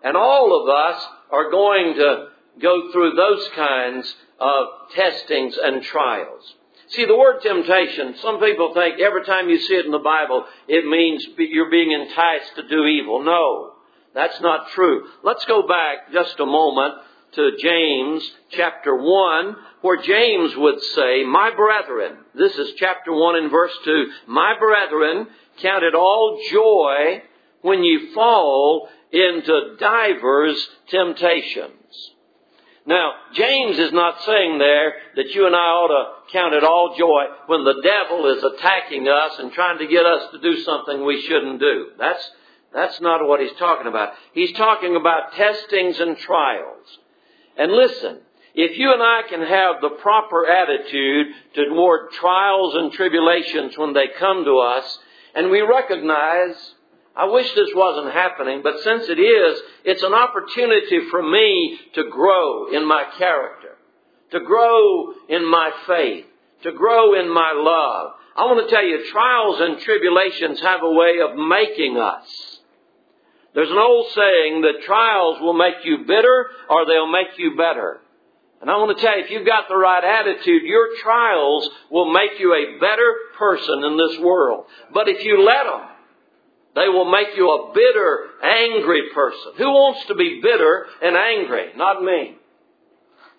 And 0.04 0.18
all 0.18 0.62
of 0.62 0.70
us 0.70 1.08
are 1.32 1.50
going 1.50 1.96
to 1.96 2.28
go 2.62 2.92
through 2.92 3.14
those 3.14 3.48
kinds 3.56 4.16
of 4.40 4.68
testings 4.94 5.58
and 5.62 5.82
trials. 5.84 6.56
See, 6.90 7.06
the 7.06 7.16
word 7.16 7.42
temptation, 7.42 8.16
some 8.22 8.40
people 8.40 8.74
think 8.74 9.00
every 9.00 9.24
time 9.24 9.48
you 9.48 9.60
see 9.60 9.76
it 9.76 9.86
in 9.86 9.92
the 9.92 10.00
Bible, 10.00 10.46
it 10.68 10.86
means 10.86 11.26
you're 11.38 11.70
being 11.70 11.92
enticed 11.92 12.56
to 12.56 12.68
do 12.68 12.86
evil. 12.86 13.24
No, 13.24 13.74
that's 14.20 14.42
not 14.42 14.70
true. 14.72 15.06
Let's 15.24 15.46
go 15.46 15.66
back 15.66 16.12
just 16.12 16.40
a 16.40 16.46
moment 16.46 16.96
to 17.34 17.52
James 17.58 18.30
chapter 18.52 18.96
1, 18.96 19.56
where 19.82 20.02
James 20.02 20.56
would 20.58 20.82
say, 20.96 21.24
My 21.24 21.52
brethren, 21.56 22.18
this 22.36 22.54
is 22.56 22.74
chapter 22.78 23.14
1 23.14 23.36
and 23.38 23.52
verse 23.52 23.72
2, 23.86 24.06
My 24.28 24.56
brethren, 24.60 25.28
count 25.62 25.84
it 25.84 25.96
all 25.96 26.42
joy 26.52 27.22
when 27.62 27.84
you 27.84 28.14
fall 28.14 28.90
into 29.12 29.78
divers 29.80 30.68
temptations. 30.90 31.76
Now, 32.86 33.14
James 33.34 33.78
is 33.78 33.94
not 33.94 34.22
saying 34.26 34.58
there 34.58 34.94
that 35.16 35.30
you 35.30 35.46
and 35.46 35.56
I 35.56 35.60
ought 35.60 35.88
to 35.90 36.32
count 36.34 36.56
it 36.56 36.64
all 36.64 36.96
joy 36.98 37.26
when 37.46 37.64
the 37.64 37.82
devil 37.84 38.36
is 38.36 38.44
attacking 38.44 39.08
us 39.08 39.38
and 39.38 39.54
trying 39.54 39.78
to 39.78 39.88
get 39.88 40.06
us 40.06 40.32
to 40.32 40.40
do 40.40 40.62
something 40.64 41.06
we 41.06 41.22
shouldn't 41.22 41.60
do. 41.60 41.90
That's, 42.00 42.32
that's 42.74 43.00
not 43.02 43.26
what 43.28 43.40
he's 43.40 43.58
talking 43.58 43.88
about. 43.88 44.14
He's 44.34 44.54
talking 44.54 44.96
about 44.96 45.34
testings 45.34 46.00
and 46.00 46.18
trials. 46.18 46.86
And 47.58 47.72
listen, 47.72 48.20
if 48.54 48.78
you 48.78 48.94
and 48.94 49.02
I 49.02 49.22
can 49.28 49.42
have 49.42 49.82
the 49.82 49.98
proper 50.02 50.46
attitude 50.46 51.28
toward 51.56 52.12
trials 52.14 52.76
and 52.76 52.92
tribulations 52.92 53.78
when 53.78 53.94
they 53.94 54.08
come 54.20 54.46
to 54.46 54.60
us, 54.60 55.00
and 55.36 55.50
we 55.50 55.62
recognize 55.62 56.56
I 57.16 57.26
wish 57.26 57.54
this 57.54 57.72
wasn't 57.76 58.14
happening, 58.14 58.62
but 58.64 58.80
since 58.82 59.10
it 59.10 59.20
is, 59.20 59.60
it's 59.84 60.04
an 60.04 60.14
opportunity 60.14 61.02
for 61.12 61.22
me 61.22 61.78
to 61.96 62.10
grow 62.10 62.72
in 62.72 62.88
my 62.88 63.04
character, 63.18 63.76
to 64.32 64.40
grow 64.40 65.14
in 65.28 65.44
my 65.50 65.72
faith, 65.86 66.26
to 66.64 66.72
grow 66.72 67.20
in 67.20 67.30
my 67.30 67.52
love. 67.54 68.14
I 68.38 68.44
want 68.46 68.66
to 68.66 68.74
tell 68.74 68.86
you, 68.86 69.12
trials 69.12 69.60
and 69.60 69.82
tribulations 69.82 70.62
have 70.62 70.82
a 70.82 70.92
way 70.92 71.20
of 71.20 71.36
making 71.36 71.98
us. 71.98 72.59
There's 73.56 73.72
an 73.72 73.78
old 73.78 74.12
saying 74.14 74.62
that 74.62 74.86
trials 74.86 75.42
will 75.42 75.54
make 75.54 75.84
you 75.84 76.06
bitter 76.06 76.48
or 76.70 76.86
they'll 76.86 77.12
make 77.12 77.38
you 77.38 77.58
better. 77.58 78.00
And 78.62 78.70
I 78.70 78.76
want 78.76 78.98
to 78.98 79.02
tell 79.02 79.18
you, 79.18 79.24
if 79.24 79.32
you've 79.32 79.48
got 79.48 79.70
the 79.70 79.78
right 79.78 80.04
attitude, 80.04 80.64
your 80.64 80.90
trials 81.02 81.70
will 81.90 82.12
make 82.12 82.40
you 82.40 82.54
a 82.54 82.80
better 82.80 83.16
person 83.38 83.84
in 83.86 83.98
this 83.98 84.20
world. 84.20 84.66
But 84.94 85.08
if 85.08 85.24
you 85.24 85.42
let 85.42 85.64
them, 85.64 85.88
they 86.76 86.90
will 86.90 87.10
make 87.10 87.36
you 87.36 87.50
a 87.50 87.74
bitter, 87.74 88.28
angry 88.44 89.10
person. 89.14 89.54
Who 89.58 89.70
wants 89.72 90.06
to 90.08 90.16
be 90.16 90.42
bitter 90.44 90.86
and 91.02 91.16
angry? 91.16 91.72
Not 91.76 92.04
me. 92.04 92.36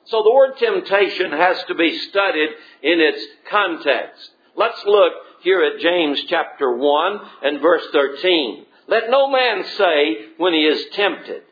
So 0.06 0.22
the 0.22 0.34
word 0.34 0.56
temptation 0.58 1.30
has 1.32 1.62
to 1.68 1.74
be 1.74 1.98
studied 1.98 2.50
in 2.82 3.00
its 3.00 3.22
context. 3.50 4.30
Let's 4.56 4.82
look 4.84 5.12
here 5.42 5.62
at 5.62 5.80
James 5.80 6.24
chapter 6.28 6.76
1 6.76 7.20
and 7.42 7.60
verse 7.60 7.84
13. 7.92 8.66
Let 8.90 9.08
no 9.08 9.30
man 9.30 9.64
say 9.78 10.16
when 10.36 10.52
he 10.52 10.66
is 10.66 10.90
tempted, 10.94 11.42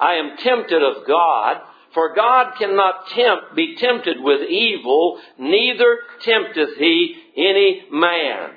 I 0.00 0.14
am 0.14 0.38
tempted 0.38 0.82
of 0.82 1.06
God, 1.06 1.60
for 1.92 2.14
God 2.14 2.54
cannot 2.58 3.08
tempt, 3.08 3.54
be 3.54 3.76
tempted 3.76 4.16
with 4.18 4.48
evil, 4.48 5.20
neither 5.38 5.98
tempteth 6.22 6.78
he 6.78 7.14
any 7.36 7.82
man. 7.92 8.50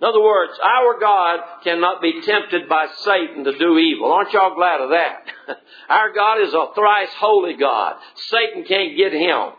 In 0.00 0.06
other 0.06 0.22
words, 0.22 0.52
our 0.62 0.98
God 0.98 1.40
cannot 1.64 2.00
be 2.00 2.22
tempted 2.22 2.66
by 2.66 2.86
Satan 3.00 3.44
to 3.44 3.58
do 3.58 3.78
evil. 3.78 4.10
Aren't 4.10 4.32
y'all 4.32 4.54
glad 4.54 4.80
of 4.80 4.90
that? 4.90 5.26
our 5.90 6.12
God 6.14 6.40
is 6.42 6.54
a 6.54 6.74
thrice 6.74 7.12
holy 7.18 7.56
God. 7.56 7.96
Satan 8.14 8.64
can't 8.64 8.96
get 8.96 9.12
him. 9.12 9.52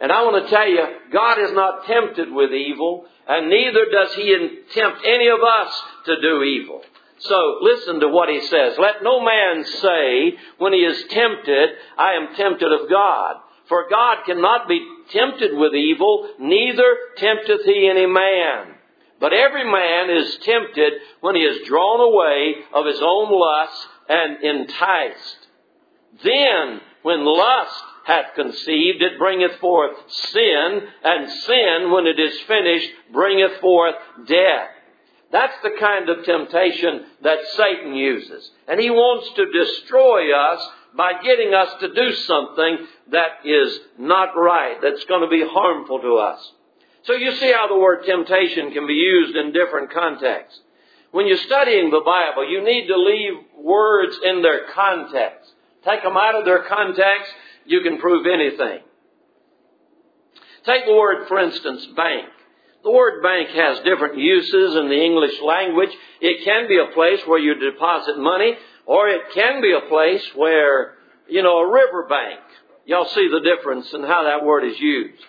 And 0.00 0.12
I 0.12 0.22
want 0.22 0.44
to 0.44 0.50
tell 0.50 0.68
you, 0.68 0.84
God 1.12 1.38
is 1.38 1.52
not 1.52 1.86
tempted 1.86 2.30
with 2.30 2.52
evil, 2.52 3.06
and 3.26 3.50
neither 3.50 3.86
does 3.90 4.14
He 4.14 4.36
tempt 4.74 5.00
any 5.04 5.28
of 5.28 5.40
us 5.42 5.72
to 6.06 6.20
do 6.20 6.42
evil. 6.42 6.82
So 7.20 7.58
listen 7.62 8.00
to 8.00 8.08
what 8.08 8.28
He 8.28 8.40
says. 8.46 8.78
Let 8.78 9.02
no 9.02 9.20
man 9.20 9.64
say 9.64 10.38
when 10.58 10.72
he 10.72 10.80
is 10.80 11.02
tempted, 11.10 11.70
I 11.96 12.12
am 12.12 12.34
tempted 12.36 12.72
of 12.72 12.88
God. 12.88 13.36
For 13.68 13.88
God 13.90 14.24
cannot 14.24 14.68
be 14.68 14.80
tempted 15.10 15.50
with 15.56 15.74
evil, 15.74 16.30
neither 16.38 16.96
tempteth 17.16 17.64
He 17.64 17.88
any 17.90 18.06
man. 18.06 18.78
But 19.20 19.32
every 19.32 19.68
man 19.68 20.10
is 20.10 20.38
tempted 20.42 20.92
when 21.20 21.34
he 21.34 21.42
is 21.42 21.66
drawn 21.66 22.00
away 22.00 22.54
of 22.72 22.86
his 22.86 23.00
own 23.02 23.30
lust 23.32 23.86
and 24.08 24.44
enticed. 24.44 25.38
Then, 26.22 26.80
when 27.02 27.24
lust 27.24 27.82
hath 28.08 28.34
conceived, 28.34 29.02
it 29.02 29.18
bringeth 29.18 29.56
forth 29.60 29.94
sin, 30.08 30.80
and 31.04 31.30
sin, 31.30 31.90
when 31.92 32.06
it 32.06 32.18
is 32.18 32.40
finished, 32.48 32.88
bringeth 33.12 33.60
forth 33.60 33.94
death. 34.26 34.70
That's 35.30 35.52
the 35.62 35.76
kind 35.78 36.08
of 36.08 36.24
temptation 36.24 37.04
that 37.22 37.38
Satan 37.54 37.94
uses. 37.94 38.50
And 38.66 38.80
he 38.80 38.88
wants 38.88 39.28
to 39.36 39.52
destroy 39.52 40.34
us 40.34 40.66
by 40.96 41.20
getting 41.22 41.52
us 41.52 41.68
to 41.80 41.92
do 41.92 42.14
something 42.14 42.78
that 43.12 43.44
is 43.44 43.78
not 43.98 44.34
right, 44.34 44.78
that's 44.82 45.04
going 45.04 45.20
to 45.20 45.28
be 45.28 45.44
harmful 45.46 46.00
to 46.00 46.16
us. 46.16 46.52
So 47.02 47.12
you 47.12 47.32
see 47.36 47.52
how 47.52 47.68
the 47.68 47.78
word 47.78 48.06
temptation 48.06 48.72
can 48.72 48.86
be 48.86 48.94
used 48.94 49.36
in 49.36 49.52
different 49.52 49.92
contexts. 49.92 50.58
When 51.10 51.26
you're 51.26 51.36
studying 51.36 51.90
the 51.90 52.02
Bible, 52.04 52.50
you 52.50 52.64
need 52.64 52.86
to 52.86 52.96
leave 52.96 53.34
words 53.62 54.16
in 54.24 54.40
their 54.40 54.66
context. 54.74 55.52
Take 55.84 56.02
them 56.02 56.16
out 56.16 56.34
of 56.34 56.46
their 56.46 56.64
context 56.64 57.32
you 57.68 57.82
can 57.82 57.98
prove 57.98 58.26
anything. 58.26 58.80
Take 60.64 60.86
the 60.86 60.94
word, 60.94 61.28
for 61.28 61.38
instance, 61.38 61.86
bank. 61.96 62.28
The 62.82 62.90
word 62.90 63.22
bank 63.22 63.50
has 63.50 63.78
different 63.84 64.18
uses 64.18 64.76
in 64.76 64.88
the 64.88 65.02
English 65.02 65.40
language. 65.42 65.90
It 66.20 66.44
can 66.44 66.68
be 66.68 66.78
a 66.78 66.92
place 66.94 67.20
where 67.26 67.38
you 67.38 67.54
deposit 67.54 68.18
money, 68.18 68.54
or 68.86 69.08
it 69.08 69.22
can 69.34 69.60
be 69.60 69.72
a 69.72 69.88
place 69.88 70.24
where, 70.34 70.94
you 71.28 71.42
know, 71.42 71.58
a 71.58 71.72
river 71.72 72.06
bank. 72.08 72.40
Y'all 72.86 73.08
see 73.08 73.28
the 73.28 73.40
difference 73.40 73.92
in 73.92 74.02
how 74.02 74.24
that 74.24 74.44
word 74.44 74.64
is 74.64 74.78
used. 74.78 75.22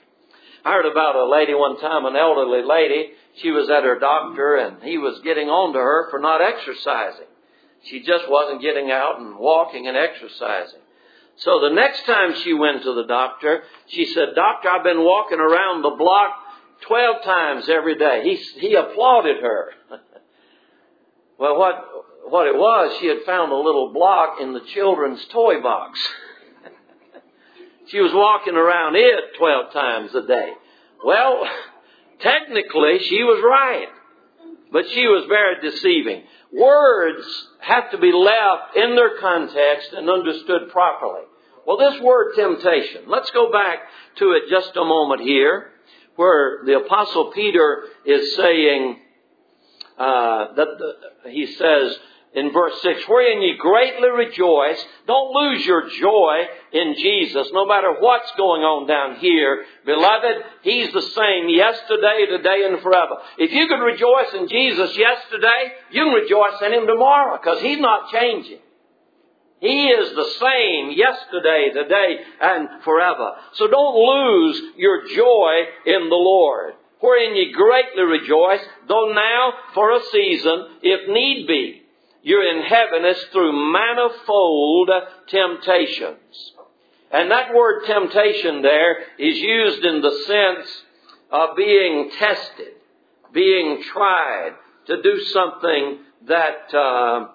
I 0.64 0.74
heard 0.74 0.86
about 0.86 1.16
a 1.16 1.30
lady 1.30 1.54
one 1.54 1.80
time, 1.80 2.06
an 2.06 2.16
elderly 2.16 2.64
lady. 2.64 3.12
She 3.42 3.52
was 3.52 3.70
at 3.70 3.84
her 3.84 4.00
doctor 4.00 4.58
and 4.58 4.84
he 4.84 4.98
was 4.98 5.20
getting 5.24 5.48
on 5.48 5.74
to 5.74 5.80
her 5.80 6.10
for 6.10 6.20
not 6.20 6.42
exercising. 6.42 7.28
She 7.86 8.02
just 8.02 8.30
wasn't 8.30 8.62
getting 8.62 8.92
out 8.92 9.20
and 9.20 9.38
walking 9.38 9.88
and 9.88 9.96
exercising. 9.96 10.79
So 11.40 11.62
the 11.62 11.74
next 11.74 12.06
time 12.06 12.36
she 12.44 12.54
went 12.54 12.84
to 12.84 12.94
the 12.94 13.06
doctor, 13.06 13.64
she 13.88 14.06
said, 14.06 14.36
Doctor, 14.36 14.70
I've 14.70 14.84
been 14.84 15.04
walking 15.04 15.40
around 15.40 15.84
the 15.84 15.96
block 15.98 16.36
12 16.88 17.24
times 17.24 17.70
every 17.70 17.98
day. 17.98 18.22
He, 18.24 18.36
he 18.60 18.76
applauded 18.76 19.38
her. 19.42 19.70
well, 21.40 21.58
what, 21.58 21.76
what 22.26 22.48
it 22.48 22.56
was, 22.56 22.98
she 23.00 23.08
had 23.08 23.20
found 23.26 23.54
a 23.54 23.56
little 23.56 23.94
block 23.94 24.42
in 24.42 24.54
the 24.54 24.62
children's 24.74 25.26
toy 25.28 25.62
box. 25.62 25.98
she 27.88 28.00
was 28.00 28.12
walking 28.14 28.56
around 28.56 28.98
it 28.98 29.38
12 29.38 29.72
times 29.72 30.16
a 30.16 30.28
day. 30.28 30.52
Well, 31.06 31.44
technically 32.20 33.00
she 33.00 33.24
was 33.24 33.42
right, 33.42 33.88
but 34.74 34.90
she 34.90 35.08
was 35.08 35.26
very 35.30 35.70
deceiving. 35.70 36.24
Words 36.52 37.24
have 37.60 37.92
to 37.92 37.98
be 37.98 38.12
left 38.12 38.76
in 38.76 38.96
their 38.96 39.20
context 39.20 39.94
and 39.94 40.10
understood 40.10 40.70
properly. 40.72 41.29
Well, 41.70 41.78
this 41.78 42.02
word 42.02 42.34
temptation, 42.36 43.04
let's 43.06 43.30
go 43.30 43.52
back 43.52 43.78
to 44.16 44.32
it 44.32 44.50
just 44.50 44.76
a 44.76 44.84
moment 44.84 45.22
here, 45.22 45.70
where 46.16 46.62
the 46.66 46.78
Apostle 46.78 47.32
Peter 47.32 47.84
is 48.08 48.36
saying 48.36 48.98
uh, 49.96 50.54
that 50.56 50.68
the, 50.80 51.30
he 51.30 51.46
says 51.46 51.96
in 52.34 52.52
verse 52.54 52.74
6, 52.82 53.04
wherein 53.08 53.44
ye 53.44 53.56
greatly 53.60 54.10
rejoice. 54.10 54.84
Don't 55.06 55.32
lose 55.32 55.64
your 55.64 55.88
joy 55.90 56.48
in 56.74 56.96
Jesus, 56.96 57.48
no 57.54 57.68
matter 57.68 57.98
what's 58.00 58.32
going 58.36 58.64
on 58.64 58.88
down 58.88 59.18
here. 59.18 59.64
Beloved, 59.86 60.44
He's 60.64 60.92
the 60.92 61.04
same 61.04 61.50
yesterday, 61.50 62.26
today, 62.32 62.66
and 62.66 62.82
forever. 62.82 63.18
If 63.38 63.52
you 63.52 63.68
could 63.68 63.84
rejoice 63.84 64.34
in 64.34 64.48
Jesus 64.48 64.98
yesterday, 64.98 65.74
you 65.92 66.06
can 66.06 66.14
rejoice 66.14 66.64
in 66.66 66.74
Him 66.74 66.88
tomorrow, 66.88 67.38
because 67.38 67.62
He's 67.62 67.80
not 67.80 68.12
changing. 68.12 68.58
He 69.60 69.88
is 69.88 70.16
the 70.16 70.32
same 70.40 70.92
yesterday, 70.92 71.72
today, 71.74 72.20
and 72.42 72.82
forever. 72.84 73.32
So 73.54 73.68
don't 73.68 73.96
lose 73.96 74.62
your 74.78 75.08
joy 75.08 75.64
in 75.86 76.10
the 76.10 76.16
Lord, 76.16 76.76
wherein 77.02 77.36
ye 77.36 77.52
greatly 77.52 78.04
rejoice, 78.04 78.62
though 78.88 79.12
now 79.14 79.54
for 79.74 79.92
a 79.92 80.04
season, 80.12 80.68
if 80.82 81.10
need 81.10 81.46
be, 81.48 81.82
you're 82.22 82.58
in 82.58 82.64
heaviness 82.64 83.22
through 83.32 83.74
manifold 83.74 84.90
temptations. 85.28 86.54
And 87.12 87.32
that 87.32 87.54
word 87.54 87.86
temptation 87.86 88.62
there 88.62 89.00
is 89.18 89.38
used 89.38 89.84
in 89.84 90.02
the 90.02 90.24
sense 90.26 90.84
of 91.32 91.58
being 91.58 92.12
tested, 92.18 92.74
being 93.34 93.84
tried 93.84 94.52
to 94.88 95.02
do 95.02 95.20
something 95.26 96.00
that 96.28 96.74
uh, 96.74 97.28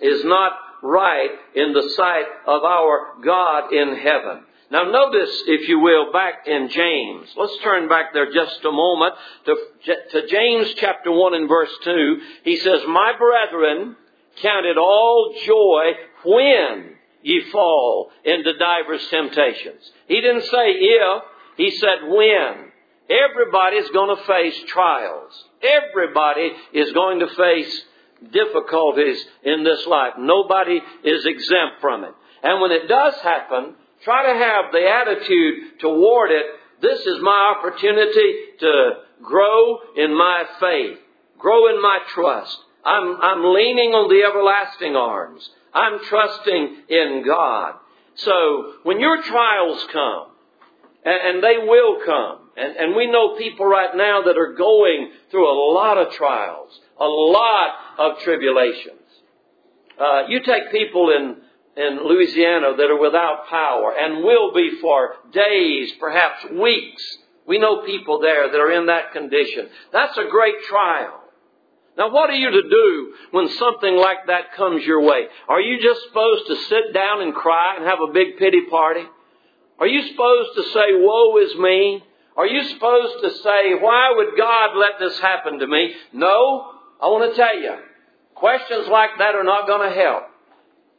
is 0.00 0.24
not 0.24 0.52
right 0.82 1.30
in 1.54 1.72
the 1.72 1.88
sight 1.96 2.26
of 2.46 2.64
our 2.64 3.14
God 3.24 3.72
in 3.72 3.96
heaven. 3.96 4.44
Now 4.70 4.84
notice, 4.84 5.42
if 5.46 5.68
you 5.68 5.80
will, 5.80 6.12
back 6.12 6.46
in 6.46 6.70
James. 6.70 7.28
Let's 7.36 7.56
turn 7.62 7.88
back 7.88 8.14
there 8.14 8.32
just 8.32 8.64
a 8.64 8.72
moment 8.72 9.14
to, 9.44 9.56
to 10.12 10.26
James 10.26 10.72
chapter 10.78 11.12
1 11.12 11.34
and 11.34 11.48
verse 11.48 11.72
2. 11.84 12.20
He 12.44 12.56
says, 12.56 12.80
My 12.88 13.12
brethren, 13.18 13.96
count 14.40 14.64
it 14.64 14.78
all 14.78 15.34
joy 15.44 15.92
when 16.24 16.94
ye 17.22 17.50
fall 17.52 18.10
into 18.24 18.56
divers 18.56 19.06
temptations. 19.08 19.92
He 20.08 20.20
didn't 20.20 20.44
say 20.44 20.70
if, 20.70 21.22
he 21.58 21.70
said 21.72 22.08
when. 22.08 22.72
Everybody's 23.10 23.90
going 23.90 24.16
to 24.16 24.24
face 24.24 24.58
trials. 24.68 25.44
Everybody 25.62 26.50
is 26.72 26.92
going 26.92 27.20
to 27.20 27.28
face 27.28 27.82
difficulties 28.30 29.24
in 29.42 29.64
this 29.64 29.86
life. 29.86 30.14
Nobody 30.18 30.80
is 31.04 31.26
exempt 31.26 31.80
from 31.80 32.04
it. 32.04 32.14
And 32.42 32.60
when 32.60 32.72
it 32.72 32.88
does 32.88 33.14
happen, 33.22 33.74
try 34.04 34.32
to 34.32 34.38
have 34.38 34.72
the 34.72 34.88
attitude 34.88 35.80
toward 35.80 36.30
it. 36.30 36.46
This 36.80 37.00
is 37.00 37.18
my 37.22 37.54
opportunity 37.56 38.34
to 38.60 38.90
grow 39.22 39.78
in 39.96 40.16
my 40.16 40.44
faith, 40.60 40.98
grow 41.38 41.74
in 41.74 41.80
my 41.80 41.98
trust. 42.08 42.58
I'm, 42.84 43.20
I'm 43.20 43.54
leaning 43.54 43.92
on 43.92 44.08
the 44.08 44.24
everlasting 44.26 44.96
arms. 44.96 45.48
I'm 45.72 46.04
trusting 46.04 46.76
in 46.88 47.22
God. 47.24 47.74
So 48.16 48.74
when 48.82 49.00
your 49.00 49.22
trials 49.22 49.86
come, 49.92 50.26
and, 51.04 51.42
they 51.42 51.58
will 51.58 52.00
come, 52.04 52.38
and, 52.56 52.76
and 52.76 52.96
we 52.96 53.10
know 53.10 53.36
people 53.36 53.66
right 53.66 53.96
now 53.96 54.22
that 54.22 54.38
are 54.38 54.54
going 54.54 55.10
through 55.30 55.48
a 55.48 55.58
lot 55.74 55.98
of 55.98 56.12
trials, 56.12 56.78
a 57.02 57.10
lot 57.38 57.70
of 57.98 58.18
tribulations. 58.20 59.00
Uh, 60.00 60.22
you 60.28 60.40
take 60.42 60.70
people 60.70 61.10
in, 61.10 61.36
in 61.82 61.98
Louisiana 62.06 62.74
that 62.76 62.90
are 62.90 63.00
without 63.00 63.48
power 63.48 63.94
and 63.98 64.24
will 64.24 64.54
be 64.54 64.78
for 64.80 65.16
days, 65.32 65.92
perhaps 66.00 66.46
weeks, 66.50 67.02
We 67.46 67.58
know 67.58 67.82
people 67.82 68.20
there 68.20 68.50
that 68.50 68.60
are 68.60 68.72
in 68.72 68.86
that 68.86 69.12
condition. 69.12 69.68
That's 69.92 70.16
a 70.16 70.30
great 70.30 70.54
trial. 70.68 71.20
Now 71.98 72.10
what 72.10 72.30
are 72.30 72.34
you 72.34 72.50
to 72.50 72.62
do 72.62 73.14
when 73.32 73.48
something 73.50 73.96
like 73.96 74.26
that 74.28 74.54
comes 74.54 74.84
your 74.84 75.02
way? 75.02 75.26
Are 75.48 75.60
you 75.60 75.82
just 75.82 76.06
supposed 76.08 76.46
to 76.46 76.56
sit 76.68 76.94
down 76.94 77.20
and 77.20 77.34
cry 77.34 77.76
and 77.76 77.84
have 77.84 77.98
a 78.00 78.12
big 78.12 78.38
pity 78.38 78.62
party? 78.70 79.04
Are 79.78 79.86
you 79.86 80.08
supposed 80.08 80.50
to 80.56 80.62
say, 80.72 80.86
woe 80.92 81.36
is 81.38 81.54
me? 81.56 82.04
Are 82.36 82.46
you 82.46 82.62
supposed 82.68 83.22
to 83.24 83.30
say, 83.42 83.74
why 83.74 84.12
would 84.16 84.38
God 84.38 84.70
let 84.76 84.98
this 85.00 85.18
happen 85.20 85.58
to 85.58 85.66
me? 85.66 85.92
No. 86.12 86.71
I 87.02 87.06
want 87.06 87.30
to 87.30 87.36
tell 87.36 87.58
you, 87.58 87.74
questions 88.34 88.86
like 88.88 89.10
that 89.18 89.34
are 89.34 89.44
not 89.44 89.66
going 89.66 89.90
to 89.90 89.94
help. 89.94 90.24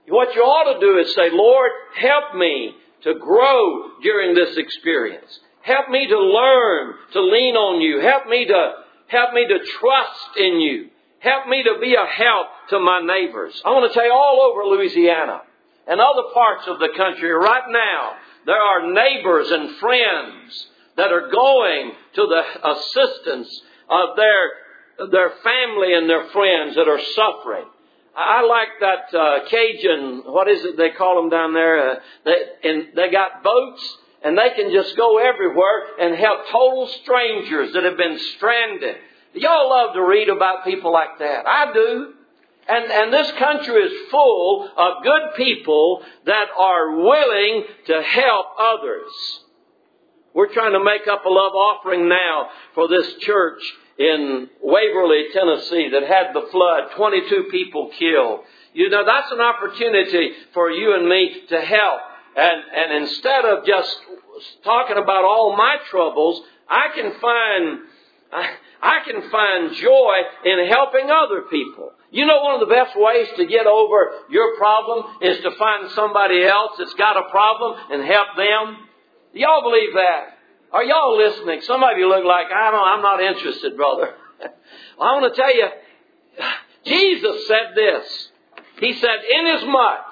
What 0.09 0.35
you 0.35 0.41
ought 0.41 0.73
to 0.73 0.79
do 0.79 0.99
is 0.99 1.15
say, 1.15 1.31
Lord, 1.31 1.71
help 1.95 2.35
me 2.35 2.75
to 3.03 3.15
grow 3.15 3.99
during 4.01 4.35
this 4.35 4.57
experience. 4.57 5.39
Help 5.61 5.87
me 5.89 6.07
to 6.07 6.19
learn 6.19 6.95
to 7.13 7.21
lean 7.21 7.55
on 7.55 7.79
you. 7.79 8.01
Help 8.01 8.27
me 8.27 8.45
to, 8.45 8.71
help 9.07 9.33
me 9.33 9.47
to 9.47 9.59
trust 9.79 10.37
in 10.37 10.59
you. 10.59 10.89
Help 11.19 11.47
me 11.47 11.63
to 11.63 11.79
be 11.79 11.95
a 11.95 12.05
help 12.05 12.47
to 12.69 12.79
my 12.79 12.99
neighbors. 12.99 13.61
I 13.63 13.69
want 13.69 13.89
to 13.89 13.93
tell 13.97 14.05
you 14.05 14.11
all 14.11 14.51
over 14.51 14.67
Louisiana 14.75 15.41
and 15.87 16.01
other 16.01 16.27
parts 16.33 16.67
of 16.67 16.79
the 16.79 16.89
country 16.95 17.31
right 17.31 17.63
now, 17.69 18.11
there 18.45 18.59
are 18.59 18.91
neighbors 18.91 19.51
and 19.51 19.77
friends 19.77 20.67
that 20.97 21.11
are 21.11 21.31
going 21.31 21.91
to 22.15 22.27
the 22.27 22.43
assistance 22.71 23.49
of 23.89 24.15
their, 24.15 24.51
their 24.97 25.31
family 25.43 25.93
and 25.93 26.09
their 26.09 26.29
friends 26.29 26.75
that 26.75 26.87
are 26.87 26.99
suffering. 27.15 27.65
I 28.15 28.45
like 28.45 28.67
that 28.79 29.17
uh, 29.17 29.49
Cajun. 29.49 30.23
What 30.25 30.47
is 30.47 30.63
it 30.63 30.77
they 30.77 30.91
call 30.91 31.21
them 31.21 31.29
down 31.29 31.53
there? 31.53 31.91
Uh, 31.91 31.99
they, 32.25 32.69
and 32.69 32.87
they 32.95 33.09
got 33.09 33.43
boats, 33.43 33.97
and 34.23 34.37
they 34.37 34.51
can 34.55 34.71
just 34.71 34.95
go 34.95 35.17
everywhere 35.17 35.83
and 35.99 36.15
help 36.15 36.41
total 36.51 36.87
strangers 37.01 37.73
that 37.73 37.83
have 37.83 37.97
been 37.97 38.19
stranded. 38.35 38.97
Y'all 39.33 39.69
love 39.69 39.95
to 39.95 40.01
read 40.03 40.29
about 40.29 40.63
people 40.63 40.93
like 40.93 41.17
that. 41.19 41.47
I 41.47 41.73
do. 41.73 42.13
And, 42.65 42.91
and 42.91 43.13
this 43.13 43.31
country 43.31 43.81
is 43.81 44.09
full 44.09 44.69
of 44.77 45.03
good 45.03 45.35
people 45.35 46.01
that 46.25 46.45
are 46.57 46.95
willing 46.95 47.65
to 47.87 48.01
help 48.01 48.45
others. 48.57 49.11
We're 50.33 50.53
trying 50.53 50.73
to 50.73 50.83
make 50.83 51.07
up 51.07 51.25
a 51.25 51.29
love 51.29 51.53
offering 51.53 52.07
now 52.07 52.49
for 52.73 52.87
this 52.87 53.15
church 53.19 53.61
in 54.03 54.49
Waverly, 54.61 55.25
Tennessee 55.33 55.89
that 55.91 56.03
had 56.03 56.33
the 56.33 56.47
flood, 56.51 56.91
22 56.95 57.47
people 57.49 57.91
killed. 57.97 58.41
You 58.73 58.89
know, 58.89 59.05
that's 59.05 59.31
an 59.31 59.39
opportunity 59.39 60.31
for 60.53 60.69
you 60.71 60.95
and 60.95 61.07
me 61.07 61.43
to 61.49 61.61
help. 61.61 62.01
And, 62.35 62.61
and 62.75 63.03
instead 63.03 63.45
of 63.45 63.65
just 63.65 63.95
talking 64.63 64.97
about 64.97 65.23
all 65.23 65.55
my 65.55 65.77
troubles, 65.89 66.41
I 66.69 66.87
can 66.93 67.11
find, 67.21 67.79
I, 68.31 68.49
I 68.81 68.99
can 69.05 69.29
find 69.29 69.75
joy 69.75 70.15
in 70.45 70.67
helping 70.67 71.09
other 71.09 71.43
people. 71.49 71.93
You 72.11 72.25
know 72.25 72.41
one 72.43 72.61
of 72.61 72.67
the 72.67 72.73
best 72.73 72.91
ways 72.97 73.27
to 73.37 73.45
get 73.45 73.65
over 73.65 74.11
your 74.29 74.57
problem 74.57 75.05
is 75.21 75.39
to 75.41 75.51
find 75.57 75.89
somebody 75.91 76.43
else 76.43 76.73
that's 76.77 76.93
got 76.95 77.17
a 77.17 77.29
problem 77.31 77.79
and 77.91 78.03
help 78.03 78.35
them. 78.35 78.77
Y'all 79.33 79.63
believe 79.63 79.93
that? 79.93 80.32
Are 80.73 80.83
y'all 80.83 81.15
listening? 81.17 81.61
Some 81.61 81.83
of 81.83 81.97
you 81.97 82.09
look 82.09 82.25
like, 82.25 82.47
I 82.47 82.71
don't, 82.71 82.87
I'm 82.87 83.01
not 83.03 83.21
interested, 83.21 83.77
brother. 83.77 84.15
well, 84.97 85.07
I 85.07 85.21
want 85.21 85.33
to 85.33 85.39
tell 85.39 85.55
you, 85.55 85.67
Jesus 86.85 87.47
said 87.47 87.75
this. 87.75 88.29
He 88.79 88.93
said, 88.93 89.17
inasmuch 89.29 90.05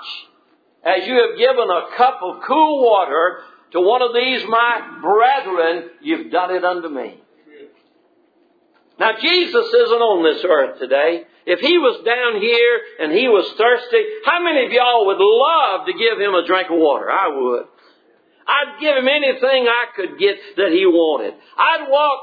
as 0.86 1.08
you 1.08 1.16
have 1.16 1.38
given 1.38 1.68
a 1.68 1.98
cup 1.98 2.20
of 2.22 2.44
cool 2.48 2.86
water 2.86 3.40
to 3.72 3.82
one 3.82 4.04
of 4.04 4.14
these 4.14 4.44
my 4.48 5.00
brethren, 5.02 5.90
you've 6.02 6.32
done 6.32 6.52
it 6.56 6.64
unto 6.64 6.90
me. 6.90 7.20
Now 9.00 9.14
Jesus 9.20 9.66
isn't 9.66 10.02
on 10.02 10.24
this 10.24 10.46
earth 10.46 10.78
today. 10.78 11.24
If 11.48 11.60
he 11.60 11.80
was 11.80 12.06
down 12.06 12.40
here 12.40 12.82
and 13.00 13.12
he 13.12 13.28
was 13.28 13.50
thirsty, 13.58 14.04
how 14.26 14.44
many 14.44 14.68
of 14.68 14.72
y'all 14.72 15.08
would 15.08 15.18
love 15.18 15.88
to 15.88 15.94
give 15.94 16.22
him 16.22 16.36
a 16.36 16.46
drink 16.46 16.70
of 16.70 16.78
water? 16.78 17.10
I 17.10 17.28
would. 17.30 17.66
I'd 18.48 18.80
give 18.80 18.98
him 18.98 19.08
anything 19.08 19.68
I 19.68 19.86
could 19.96 20.20
get 20.20 20.38
that 20.58 20.72
he 20.72 20.86
wanted. 20.86 21.34
I'd 21.58 21.88
walk, 21.90 22.20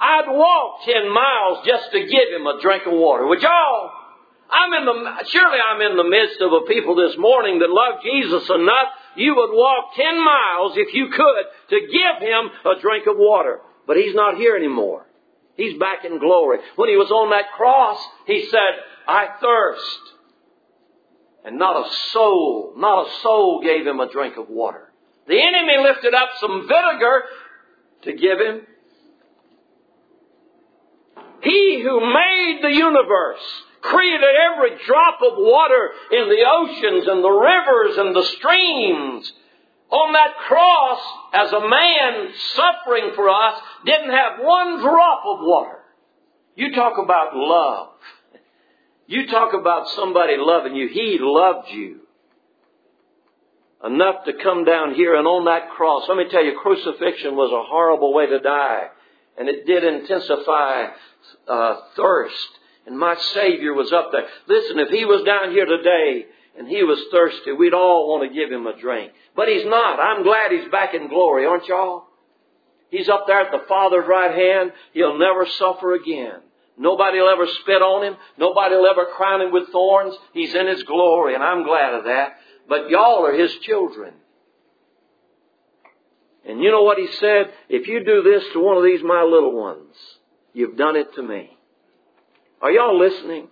I'd 0.00 0.28
walk 0.28 0.84
10 0.84 1.10
miles 1.12 1.66
just 1.66 1.92
to 1.92 2.00
give 2.00 2.28
him 2.34 2.46
a 2.46 2.60
drink 2.60 2.86
of 2.86 2.92
water. 2.92 3.26
Would 3.26 3.42
y'all? 3.42 3.90
I'm 4.50 4.72
in 4.72 4.84
the, 4.86 5.24
surely 5.28 5.58
I'm 5.60 5.80
in 5.82 5.96
the 5.96 6.08
midst 6.08 6.40
of 6.40 6.52
a 6.52 6.64
people 6.64 6.96
this 6.96 7.16
morning 7.18 7.58
that 7.58 7.68
love 7.68 8.00
Jesus 8.02 8.48
enough 8.48 8.88
you 9.18 9.34
would 9.34 9.50
walk 9.52 9.94
10 9.96 10.24
miles 10.24 10.72
if 10.76 10.94
you 10.94 11.08
could 11.08 11.44
to 11.70 11.86
give 11.86 12.22
him 12.22 12.50
a 12.64 12.80
drink 12.80 13.06
of 13.06 13.16
water. 13.18 13.60
But 13.86 13.96
he's 13.96 14.14
not 14.14 14.36
here 14.36 14.56
anymore. 14.56 15.06
He's 15.56 15.78
back 15.78 16.04
in 16.04 16.18
glory. 16.18 16.58
When 16.76 16.88
he 16.88 16.96
was 16.96 17.10
on 17.10 17.30
that 17.30 17.50
cross, 17.56 17.98
he 18.26 18.46
said, 18.48 18.78
I 19.08 19.26
thirst. 19.40 20.00
And 21.44 21.58
not 21.58 21.84
a 21.84 21.90
soul, 22.12 22.74
not 22.76 23.06
a 23.06 23.10
soul 23.22 23.60
gave 23.62 23.86
him 23.86 23.98
a 23.98 24.10
drink 24.10 24.36
of 24.36 24.48
water. 24.48 24.87
The 25.28 25.40
enemy 25.40 25.76
lifted 25.82 26.14
up 26.14 26.30
some 26.40 26.66
vinegar 26.66 27.24
to 28.02 28.12
give 28.14 28.40
him. 28.40 28.66
He 31.42 31.82
who 31.82 32.00
made 32.00 32.60
the 32.62 32.72
universe 32.72 33.62
created 33.82 34.24
every 34.52 34.70
drop 34.86 35.20
of 35.22 35.34
water 35.36 35.90
in 36.12 36.28
the 36.28 36.44
oceans 36.50 37.06
and 37.06 37.22
the 37.22 37.30
rivers 37.30 37.98
and 37.98 38.16
the 38.16 38.24
streams. 38.24 39.32
On 39.90 40.12
that 40.14 40.36
cross, 40.46 41.00
as 41.34 41.52
a 41.52 41.68
man 41.68 42.32
suffering 42.54 43.12
for 43.14 43.28
us, 43.28 43.60
didn't 43.84 44.10
have 44.10 44.40
one 44.40 44.80
drop 44.80 45.22
of 45.26 45.38
water. 45.40 45.78
You 46.56 46.74
talk 46.74 46.98
about 46.98 47.36
love. 47.36 47.90
You 49.06 49.26
talk 49.28 49.54
about 49.54 49.88
somebody 49.90 50.36
loving 50.38 50.74
you. 50.74 50.88
He 50.88 51.18
loved 51.20 51.68
you 51.70 52.00
enough 53.84 54.24
to 54.24 54.32
come 54.42 54.64
down 54.64 54.94
here 54.94 55.14
and 55.16 55.26
on 55.26 55.44
that 55.44 55.70
cross. 55.70 56.04
Let 56.08 56.18
me 56.18 56.28
tell 56.30 56.44
you, 56.44 56.58
crucifixion 56.60 57.36
was 57.36 57.52
a 57.52 57.68
horrible 57.70 58.12
way 58.12 58.26
to 58.26 58.40
die. 58.40 58.88
And 59.38 59.48
it 59.48 59.66
did 59.66 59.84
intensify 59.84 60.86
uh, 61.46 61.74
thirst. 61.96 62.48
And 62.86 62.98
my 62.98 63.16
Savior 63.34 63.74
was 63.74 63.92
up 63.92 64.10
there. 64.12 64.26
Listen, 64.48 64.78
if 64.80 64.88
He 64.88 65.04
was 65.04 65.22
down 65.24 65.52
here 65.52 65.66
today 65.66 66.26
and 66.58 66.66
He 66.66 66.82
was 66.82 66.98
thirsty, 67.12 67.52
we'd 67.52 67.74
all 67.74 68.08
want 68.08 68.28
to 68.28 68.34
give 68.34 68.50
Him 68.50 68.66
a 68.66 68.78
drink. 68.78 69.12
But 69.36 69.48
He's 69.48 69.66
not. 69.66 70.00
I'm 70.00 70.24
glad 70.24 70.50
He's 70.50 70.70
back 70.70 70.94
in 70.94 71.08
glory, 71.08 71.46
aren't 71.46 71.68
y'all? 71.68 72.06
He's 72.90 73.08
up 73.08 73.26
there 73.26 73.40
at 73.40 73.52
the 73.52 73.66
Father's 73.68 74.06
right 74.08 74.34
hand. 74.34 74.72
He'll 74.92 75.18
never 75.18 75.46
suffer 75.46 75.94
again. 75.94 76.40
Nobody 76.78 77.18
will 77.18 77.28
ever 77.28 77.46
spit 77.60 77.82
on 77.82 78.04
him. 78.04 78.16
Nobody 78.38 78.76
will 78.76 78.86
ever 78.86 79.06
crown 79.16 79.42
him 79.42 79.52
with 79.52 79.68
thorns. 79.70 80.14
He's 80.32 80.54
in 80.54 80.68
his 80.68 80.84
glory, 80.84 81.34
and 81.34 81.42
I'm 81.42 81.64
glad 81.64 81.94
of 81.94 82.04
that. 82.04 82.36
But 82.68 82.90
y'all 82.90 83.24
are 83.24 83.32
his 83.32 83.54
children. 83.62 84.14
And 86.46 86.62
you 86.62 86.70
know 86.70 86.82
what 86.82 86.98
he 86.98 87.08
said? 87.18 87.52
If 87.68 87.88
you 87.88 88.04
do 88.04 88.22
this 88.22 88.44
to 88.52 88.60
one 88.60 88.76
of 88.76 88.84
these 88.84 89.02
my 89.02 89.22
little 89.22 89.54
ones, 89.54 89.94
you've 90.52 90.76
done 90.76 90.96
it 90.96 91.14
to 91.14 91.22
me. 91.22 91.56
Are 92.60 92.70
y'all 92.70 92.98
listening? 92.98 93.48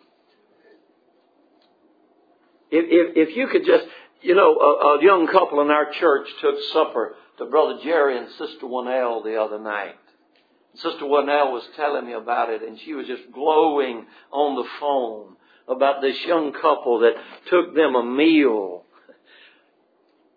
If, 2.71 2.85
if, 2.89 3.29
if 3.29 3.37
you 3.37 3.47
could 3.49 3.65
just, 3.65 3.85
you 4.23 4.35
know, 4.35 4.57
a, 4.57 4.99
a, 4.99 5.05
young 5.05 5.29
couple 5.29 5.61
in 5.61 5.71
our 5.71 5.93
church 5.93 6.29
took 6.41 6.57
supper 6.73 7.15
to 7.39 7.47
Brother 7.47 7.79
Jerry 7.83 8.19
and 8.19 8.29
Sister 8.31 8.65
Winnell 8.67 9.23
the 9.23 9.41
other 9.41 9.59
night. 9.59 9.95
Sister 10.75 11.05
Winnell 11.05 11.53
was 11.53 11.67
telling 11.77 12.07
me 12.07 12.13
about 12.15 12.51
it 12.51 12.63
and 12.63 12.79
she 12.81 12.95
was 12.95 13.07
just 13.07 13.31
glowing 13.33 14.07
on 14.33 14.57
the 14.57 14.69
phone 14.81 15.37
about 15.69 16.01
this 16.01 16.17
young 16.27 16.53
couple 16.53 17.01
that 17.01 17.15
took 17.49 17.75
them 17.75 17.95
a 17.95 18.03
meal 18.03 18.86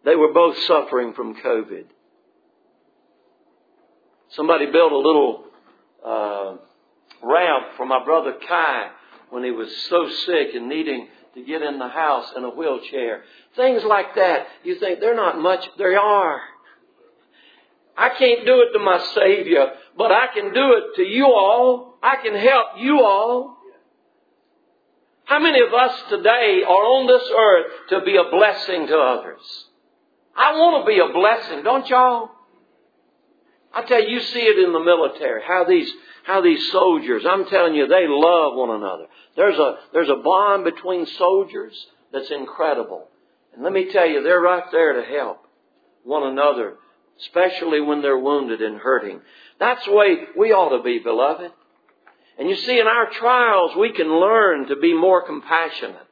they 0.09 0.15
were 0.15 0.33
both 0.33 0.57
suffering 0.65 1.13
from 1.13 1.35
COVID. 1.35 1.85
Somebody 4.29 4.65
built 4.71 4.91
a 4.91 4.97
little 4.97 5.43
uh, 6.03 6.55
ramp 7.21 7.65
for 7.77 7.85
my 7.85 8.03
brother 8.03 8.33
Kai 8.47 8.89
when 9.29 9.43
he 9.43 9.51
was 9.51 9.69
so 9.87 10.09
sick 10.25 10.55
and 10.55 10.67
needing 10.67 11.09
to 11.35 11.43
get 11.43 11.61
in 11.61 11.77
the 11.77 11.87
house 11.87 12.25
in 12.35 12.43
a 12.43 12.49
wheelchair. 12.49 13.21
Things 13.55 13.83
like 13.83 14.15
that. 14.15 14.47
You 14.63 14.79
think 14.79 14.99
they're 14.99 15.15
not 15.15 15.37
much. 15.37 15.63
They 15.77 15.93
are. 15.93 16.41
I 17.95 18.09
can't 18.17 18.47
do 18.47 18.61
it 18.61 18.73
to 18.73 18.79
my 18.79 18.97
Savior, 19.13 19.73
but 19.95 20.11
I 20.11 20.25
can 20.33 20.51
do 20.55 20.73
it 20.73 20.95
to 20.95 21.03
you 21.03 21.25
all. 21.25 21.99
I 22.01 22.15
can 22.15 22.33
help 22.33 22.67
you 22.79 23.03
all. 23.03 23.57
How 25.25 25.37
many 25.37 25.59
of 25.61 25.71
us 25.71 26.01
today 26.09 26.63
are 26.67 26.85
on 26.97 27.05
this 27.05 27.29
earth 27.37 27.89
to 27.89 28.01
be 28.03 28.15
a 28.15 28.31
blessing 28.31 28.87
to 28.87 28.97
others? 28.97 29.65
I 30.39 30.53
want 30.53 30.83
to 30.83 30.89
be 30.89 30.99
a 30.99 31.13
blessing, 31.13 31.63
don't 31.63 31.87
y'all? 31.89 32.31
I 33.73 33.83
tell 33.83 34.01
you, 34.01 34.15
you 34.15 34.19
see 34.21 34.39
it 34.39 34.65
in 34.65 34.73
the 34.73 34.79
military, 34.79 35.43
how 35.47 35.65
these, 35.65 35.91
how 36.23 36.41
these 36.41 36.71
soldiers, 36.71 37.23
I'm 37.29 37.45
telling 37.45 37.75
you, 37.75 37.87
they 37.87 38.07
love 38.07 38.55
one 38.55 38.71
another. 38.71 39.05
There's 39.35 39.59
a, 39.59 39.77
there's 39.93 40.09
a 40.09 40.15
bond 40.23 40.63
between 40.63 41.05
soldiers 41.05 41.75
that's 42.11 42.31
incredible. 42.31 43.07
And 43.53 43.63
let 43.63 43.73
me 43.73 43.91
tell 43.91 44.07
you, 44.07 44.23
they're 44.23 44.41
right 44.41 44.63
there 44.71 44.93
to 44.93 45.03
help 45.03 45.45
one 46.03 46.23
another 46.23 46.77
especially 47.21 47.81
when 47.81 48.01
they're 48.01 48.17
wounded 48.17 48.61
and 48.61 48.77
hurting. 48.77 49.21
That's 49.59 49.83
the 49.85 49.91
way 49.91 50.17
we 50.37 50.51
ought 50.51 50.75
to 50.75 50.83
be, 50.83 50.99
beloved. 50.99 51.51
And 52.37 52.49
you 52.49 52.55
see, 52.55 52.79
in 52.79 52.87
our 52.87 53.09
trials, 53.11 53.71
we 53.77 53.91
can 53.91 54.07
learn 54.07 54.67
to 54.67 54.77
be 54.77 54.93
more 54.93 55.25
compassionate. 55.25 56.07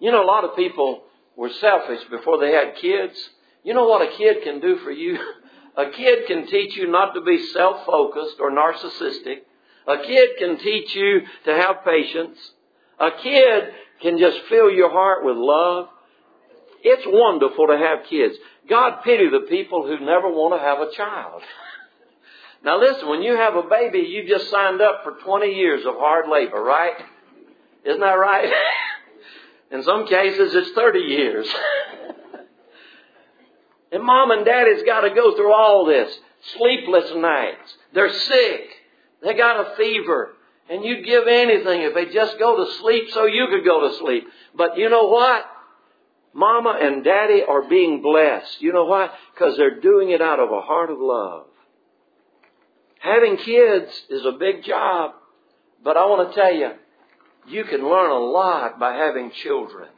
You 0.00 0.10
know, 0.10 0.22
a 0.22 0.26
lot 0.26 0.44
of 0.44 0.56
people 0.56 1.04
were 1.36 1.50
selfish 1.60 2.00
before 2.10 2.38
they 2.40 2.52
had 2.52 2.76
kids. 2.76 3.14
You 3.62 3.74
know 3.74 3.86
what 3.86 4.02
a 4.02 4.16
kid 4.16 4.42
can 4.42 4.60
do 4.60 4.78
for 4.78 4.90
you? 4.90 5.18
A 5.78 5.90
kid 5.90 6.26
can 6.26 6.46
teach 6.46 6.74
you 6.74 6.90
not 6.90 7.12
to 7.12 7.20
be 7.20 7.36
self-focused 7.52 8.36
or 8.40 8.50
narcissistic. 8.50 9.40
A 9.86 9.98
kid 9.98 10.30
can 10.38 10.58
teach 10.58 10.94
you 10.94 11.20
to 11.44 11.52
have 11.52 11.84
patience. 11.84 12.38
A 12.98 13.10
kid 13.22 13.64
can 14.00 14.18
just 14.18 14.38
fill 14.48 14.70
your 14.70 14.90
heart 14.90 15.22
with 15.22 15.36
love. 15.36 15.88
It's 16.82 17.02
wonderful 17.06 17.66
to 17.66 17.76
have 17.76 18.06
kids. 18.08 18.36
God 18.70 19.02
pity 19.04 19.28
the 19.28 19.46
people 19.50 19.86
who 19.86 20.04
never 20.04 20.28
want 20.28 20.58
to 20.58 20.64
have 20.66 20.80
a 20.80 20.92
child. 20.96 21.42
Now 22.64 22.80
listen, 22.80 23.08
when 23.08 23.22
you 23.22 23.36
have 23.36 23.54
a 23.54 23.62
baby, 23.62 24.00
you 24.00 24.26
just 24.26 24.50
signed 24.50 24.80
up 24.80 25.04
for 25.04 25.12
20 25.24 25.52
years 25.52 25.86
of 25.86 25.94
hard 25.98 26.28
labor, 26.28 26.60
right? 26.60 26.96
Isn't 27.84 28.00
that 28.00 28.14
right? 28.14 28.50
In 29.70 29.82
some 29.82 30.06
cases, 30.06 30.54
it's 30.54 30.70
30 30.72 30.98
years. 31.00 31.48
and 33.92 34.02
mom 34.02 34.30
and 34.30 34.44
daddy's 34.44 34.82
got 34.84 35.00
to 35.00 35.10
go 35.10 35.34
through 35.34 35.52
all 35.52 35.86
this. 35.86 36.16
Sleepless 36.56 37.12
nights. 37.16 37.76
They're 37.92 38.12
sick. 38.12 38.68
They 39.22 39.34
got 39.34 39.66
a 39.66 39.76
fever. 39.76 40.34
And 40.68 40.84
you'd 40.84 41.04
give 41.04 41.26
anything 41.28 41.82
if 41.82 41.94
they 41.94 42.06
just 42.06 42.38
go 42.38 42.64
to 42.64 42.72
sleep 42.80 43.10
so 43.10 43.26
you 43.26 43.46
could 43.50 43.64
go 43.64 43.88
to 43.88 43.96
sleep. 43.98 44.24
But 44.54 44.78
you 44.78 44.88
know 44.88 45.08
what? 45.08 45.44
Mama 46.32 46.78
and 46.80 47.02
daddy 47.02 47.42
are 47.48 47.62
being 47.62 48.02
blessed. 48.02 48.60
You 48.60 48.72
know 48.72 48.84
why? 48.84 49.10
Because 49.32 49.56
they're 49.56 49.80
doing 49.80 50.10
it 50.10 50.20
out 50.20 50.38
of 50.38 50.50
a 50.50 50.60
heart 50.60 50.90
of 50.90 50.98
love. 51.00 51.46
Having 53.00 53.38
kids 53.38 53.90
is 54.10 54.26
a 54.26 54.32
big 54.32 54.64
job, 54.64 55.12
but 55.82 55.96
I 55.96 56.06
want 56.06 56.28
to 56.28 56.34
tell 56.38 56.52
you, 56.52 56.72
you 57.48 57.64
can 57.64 57.82
learn 57.82 58.10
a 58.10 58.18
lot 58.18 58.78
by 58.78 58.94
having 58.94 59.30
children. 59.42 59.88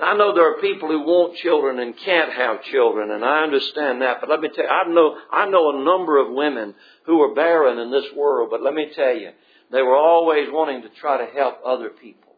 I 0.00 0.16
know 0.16 0.34
there 0.34 0.56
are 0.56 0.60
people 0.62 0.88
who 0.88 1.00
want 1.00 1.36
children 1.36 1.78
and 1.78 1.96
can't 1.96 2.32
have 2.32 2.62
children, 2.64 3.10
and 3.10 3.22
I 3.22 3.42
understand 3.42 4.00
that. 4.00 4.20
But 4.20 4.30
let 4.30 4.40
me 4.40 4.48
tell 4.48 4.64
you, 4.64 4.70
I 4.70 4.88
know 4.88 5.16
I 5.30 5.46
know 5.46 5.70
a 5.70 5.84
number 5.84 6.18
of 6.18 6.32
women 6.32 6.74
who 7.04 7.20
are 7.20 7.34
barren 7.34 7.78
in 7.78 7.90
this 7.90 8.06
world. 8.16 8.48
But 8.50 8.62
let 8.62 8.72
me 8.72 8.90
tell 8.94 9.14
you, 9.14 9.32
they 9.70 9.82
were 9.82 9.96
always 9.96 10.48
wanting 10.50 10.82
to 10.82 10.88
try 10.88 11.18
to 11.18 11.30
help 11.32 11.58
other 11.66 11.90
people. 11.90 12.34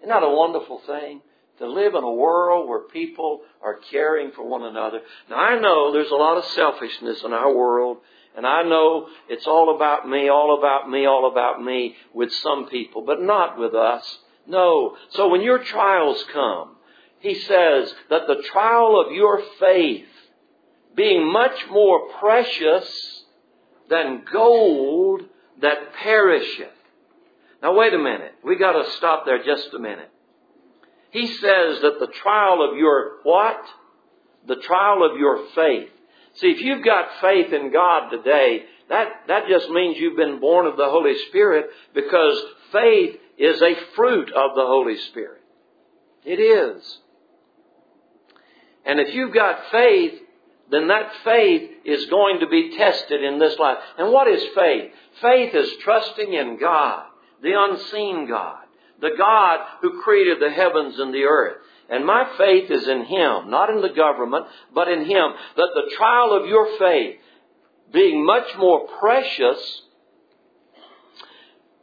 Isn't 0.00 0.08
that 0.08 0.22
a 0.22 0.34
wonderful 0.34 0.80
thing? 0.86 1.20
To 1.58 1.68
live 1.68 1.94
in 1.94 2.02
a 2.02 2.12
world 2.12 2.68
where 2.68 2.80
people 2.80 3.42
are 3.62 3.78
caring 3.90 4.32
for 4.32 4.48
one 4.48 4.62
another. 4.62 5.00
Now 5.28 5.36
I 5.36 5.60
know 5.60 5.92
there's 5.92 6.10
a 6.10 6.16
lot 6.16 6.38
of 6.38 6.44
selfishness 6.46 7.22
in 7.22 7.32
our 7.32 7.54
world, 7.54 7.98
and 8.36 8.46
I 8.46 8.62
know 8.62 9.08
it's 9.28 9.46
all 9.46 9.74
about 9.74 10.08
me, 10.08 10.28
all 10.28 10.58
about 10.58 10.90
me, 10.90 11.06
all 11.06 11.30
about 11.30 11.62
me 11.62 11.94
with 12.12 12.32
some 12.32 12.68
people, 12.68 13.02
but 13.02 13.22
not 13.22 13.58
with 13.58 13.74
us. 13.74 14.18
No. 14.46 14.96
So 15.10 15.28
when 15.28 15.40
your 15.40 15.58
trials 15.58 16.22
come, 16.32 16.76
he 17.20 17.34
says 17.34 17.94
that 18.10 18.26
the 18.26 18.42
trial 18.52 19.00
of 19.00 19.12
your 19.12 19.42
faith, 19.58 20.06
being 20.94 21.32
much 21.32 21.66
more 21.70 22.08
precious 22.20 23.24
than 23.88 24.24
gold 24.30 25.22
that 25.60 25.94
perisheth. 25.94 26.68
Now 27.62 27.74
wait 27.74 27.94
a 27.94 27.98
minute. 27.98 28.34
We 28.44 28.56
gotta 28.56 28.90
stop 28.92 29.24
there 29.24 29.42
just 29.42 29.72
a 29.74 29.78
minute. 29.78 30.10
He 31.10 31.28
says 31.28 31.80
that 31.80 31.98
the 32.00 32.12
trial 32.22 32.68
of 32.68 32.76
your 32.76 33.18
what? 33.22 33.60
The 34.46 34.56
trial 34.56 35.08
of 35.08 35.16
your 35.16 35.46
faith. 35.54 35.90
See, 36.36 36.48
if 36.48 36.60
you've 36.60 36.84
got 36.84 37.20
faith 37.20 37.52
in 37.52 37.72
God 37.72 38.10
today, 38.10 38.64
that, 38.88 39.08
that 39.28 39.48
just 39.48 39.70
means 39.70 39.98
you've 39.98 40.16
been 40.16 40.40
born 40.40 40.66
of 40.66 40.76
the 40.76 40.88
Holy 40.88 41.14
Spirit 41.28 41.66
because 41.94 42.38
faith 42.72 43.16
is 43.38 43.60
a 43.62 43.74
fruit 43.94 44.32
of 44.32 44.54
the 44.54 44.66
Holy 44.66 44.98
Spirit. 44.98 45.40
It 46.24 46.40
is. 46.40 46.98
And 48.84 49.00
if 49.00 49.14
you've 49.14 49.34
got 49.34 49.70
faith, 49.70 50.14
then 50.70 50.88
that 50.88 51.12
faith 51.24 51.70
is 51.84 52.06
going 52.06 52.40
to 52.40 52.48
be 52.48 52.76
tested 52.76 53.22
in 53.22 53.38
this 53.38 53.58
life. 53.58 53.78
And 53.98 54.12
what 54.12 54.28
is 54.28 54.42
faith? 54.54 54.92
Faith 55.20 55.54
is 55.54 55.70
trusting 55.82 56.32
in 56.32 56.58
God, 56.58 57.04
the 57.42 57.52
unseen 57.56 58.26
God, 58.28 58.64
the 59.00 59.14
God 59.16 59.60
who 59.82 60.02
created 60.02 60.40
the 60.40 60.50
heavens 60.50 60.98
and 60.98 61.12
the 61.12 61.24
earth. 61.24 61.58
And 61.88 62.06
my 62.06 62.30
faith 62.38 62.70
is 62.70 62.88
in 62.88 63.04
Him, 63.04 63.50
not 63.50 63.70
in 63.70 63.82
the 63.82 63.90
government, 63.90 64.46
but 64.74 64.88
in 64.88 65.00
Him. 65.00 65.32
That 65.56 65.70
the 65.74 65.94
trial 65.96 66.32
of 66.32 66.48
your 66.48 66.78
faith, 66.78 67.18
being 67.92 68.24
much 68.24 68.56
more 68.58 68.88
precious 69.00 69.82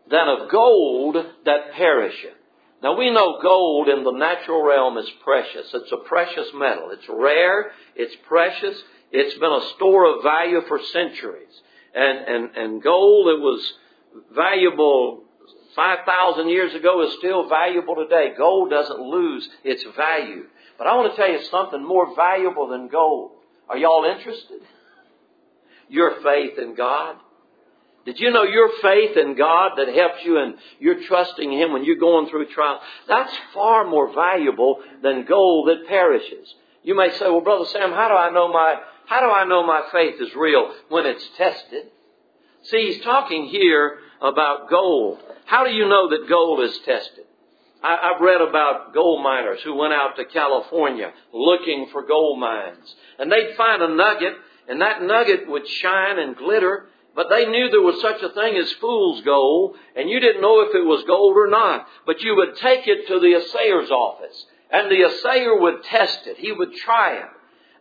than 0.10 0.28
of 0.28 0.50
gold 0.52 1.16
that 1.46 1.74
perisheth. 1.74 2.36
Now 2.84 2.98
we 2.98 3.12
know 3.12 3.40
gold 3.42 3.90
in 3.90 4.04
the 4.04 4.12
natural 4.12 4.66
realm 4.66 4.98
is 4.98 5.10
precious. 5.24 5.72
It's 5.74 5.92
a 5.92 5.98
precious 5.98 6.48
metal. 6.56 6.90
It's 6.92 7.08
rare. 7.08 7.72
It's 7.96 8.16
precious. 8.28 8.82
It's 9.12 9.38
been 9.38 9.52
a 9.52 9.70
store 9.76 10.16
of 10.16 10.24
value 10.24 10.62
for 10.68 10.80
centuries. 10.92 11.62
And, 11.94 12.18
and, 12.20 12.56
and 12.56 12.84
gold, 12.84 13.28
it 13.28 13.40
was 13.40 13.74
valuable 14.34 15.26
5,000 15.76 16.50
years 16.50 16.74
ago 16.74 17.02
is 17.04 17.18
still 17.18 17.48
valuable 17.48 17.96
today. 17.96 18.34
Gold 18.38 18.70
doesn't 18.70 19.00
lose 19.00 19.48
its 19.64 19.84
value. 19.96 20.46
But 20.78 20.88
I 20.88 20.96
want 20.96 21.14
to 21.14 21.18
tell 21.18 21.32
you 21.32 21.42
something 21.44 21.86
more 21.86 22.16
valuable 22.16 22.68
than 22.68 22.88
gold. 22.88 23.32
Are 23.70 23.78
y'all 23.78 24.04
interested? 24.06 24.62
Your 25.88 26.22
faith 26.22 26.58
in 26.58 26.76
God. 26.76 27.18
Did 28.06 28.20
you 28.20 28.32
know 28.32 28.44
your 28.44 28.70
faith 28.82 29.16
in 29.16 29.36
God 29.36 29.74
that 29.78 29.88
helps 29.88 30.26
you 30.26 30.40
and 30.40 30.56
you're 30.80 31.04
trusting 31.04 31.52
Him 31.52 31.72
when 31.72 31.86
you're 31.86 31.98
going 31.98 32.30
through 32.30 32.48
trials? 32.48 32.82
That's 33.08 33.34
far 33.54 33.88
more 33.88 34.12
valuable 34.14 34.80
than 35.04 35.26
gold 35.26 35.68
that 35.70 35.88
perishes. 35.88 36.56
You 36.84 36.96
may 36.96 37.12
say, 37.12 37.26
well, 37.26 37.42
Brother 37.42 37.66
Sam, 37.66 37.92
how 37.92 38.08
do 38.08 38.16
I 38.16 38.32
know 38.32 38.52
my, 38.52 38.78
how 39.06 39.20
do 39.20 39.28
I 39.28 39.46
know 39.46 39.66
my 39.66 39.84
faith 39.92 40.16
is 40.20 40.36
real 40.36 40.74
when 40.90 41.06
it's 41.06 41.28
tested? 41.38 41.92
See, 42.64 42.92
he's 42.92 43.04
talking 43.04 43.46
here 43.46 43.98
about 44.22 44.70
gold. 44.70 45.20
How 45.46 45.66
do 45.66 45.72
you 45.72 45.88
know 45.88 46.10
that 46.10 46.30
gold 46.30 46.62
is 46.62 46.78
tested? 46.86 47.26
I, 47.84 48.12
have 48.14 48.22
read 48.22 48.42
about 48.42 48.94
gold 48.94 49.24
miners 49.24 49.60
who 49.64 49.76
went 49.76 49.94
out 49.94 50.16
to 50.18 50.26
California 50.26 51.12
looking 51.34 51.88
for 51.92 52.04
gold 52.04 52.40
mines. 52.40 52.96
And 53.18 53.32
they'd 53.32 53.56
find 53.58 53.82
a 53.82 53.96
nugget, 53.96 54.34
and 54.70 54.82
that 54.82 55.02
nugget 55.02 55.50
would 55.50 55.68
shine 55.68 56.20
and 56.20 56.36
glitter, 56.36 56.90
but 57.16 57.28
they 57.30 57.46
knew 57.46 57.70
there 57.70 57.82
was 57.82 58.00
such 58.02 58.22
a 58.22 58.30
thing 58.30 58.56
as 58.56 58.72
fool's 58.74 59.22
gold, 59.24 59.76
and 59.96 60.10
you 60.10 60.20
didn't 60.20 60.42
know 60.42 60.62
if 60.62 60.76
it 60.76 60.86
was 60.86 61.04
gold 61.06 61.36
or 61.36 61.48
not. 61.48 61.88
But 62.06 62.22
you 62.22 62.36
would 62.36 62.56
take 62.58 62.88
it 62.88 63.08
to 63.08 63.20
the 63.20 63.34
assayer's 63.34 63.90
office, 63.90 64.46
and 64.72 64.90
the 64.90 65.02
assayer 65.02 65.60
would 65.60 65.84
test 65.84 66.28
it. 66.28 66.38
He 66.38 66.52
would 66.52 66.74
try 66.76 67.16
it. 67.16 67.30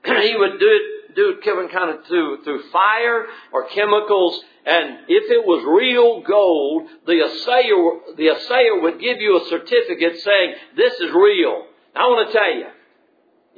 he 0.23 0.37
would 0.37 0.59
do 0.59 0.67
it, 0.67 1.15
do 1.15 1.39
it 1.39 1.73
kind 1.73 1.91
of 1.91 2.07
through, 2.07 2.43
through 2.43 2.63
fire 2.71 3.27
or 3.53 3.69
chemicals, 3.69 4.43
and 4.71 5.11
if 5.11 5.27
it 5.35 5.43
was 5.43 5.67
real 5.67 6.23
gold, 6.23 6.87
the 7.03 7.27
assayer, 7.27 8.15
the 8.15 8.31
assayer 8.39 8.79
would 8.79 9.03
give 9.03 9.19
you 9.19 9.35
a 9.43 9.49
certificate 9.51 10.23
saying, 10.23 10.55
this 10.79 10.95
is 10.95 11.11
real. 11.11 11.67
I 11.91 12.07
want 12.07 12.31
to 12.31 12.39
tell 12.39 12.55
you, 12.55 12.71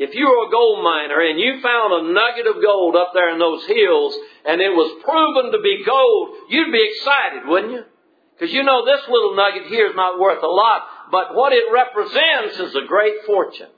if 0.00 0.16
you 0.16 0.24
were 0.24 0.48
a 0.48 0.50
gold 0.50 0.80
miner 0.80 1.20
and 1.20 1.36
you 1.36 1.60
found 1.60 1.92
a 1.92 2.12
nugget 2.16 2.48
of 2.48 2.64
gold 2.64 2.96
up 2.96 3.12
there 3.12 3.28
in 3.28 3.38
those 3.38 3.60
hills 3.68 4.16
and 4.48 4.64
it 4.64 4.72
was 4.72 5.04
proven 5.04 5.52
to 5.52 5.60
be 5.60 5.84
gold, 5.84 6.48
you'd 6.48 6.72
be 6.72 6.80
excited, 6.80 7.44
wouldn't 7.44 7.72
you? 7.76 7.84
Because 8.32 8.48
you 8.48 8.64
know 8.64 8.80
this 8.88 9.04
little 9.04 9.36
nugget 9.36 9.68
here 9.68 9.92
is 9.92 9.94
not 9.94 10.18
worth 10.18 10.42
a 10.42 10.48
lot, 10.48 11.12
but 11.12 11.36
what 11.36 11.52
it 11.52 11.68
represents 11.68 12.56
is 12.56 12.74
a 12.74 12.88
great 12.88 13.28
fortune. 13.28 13.68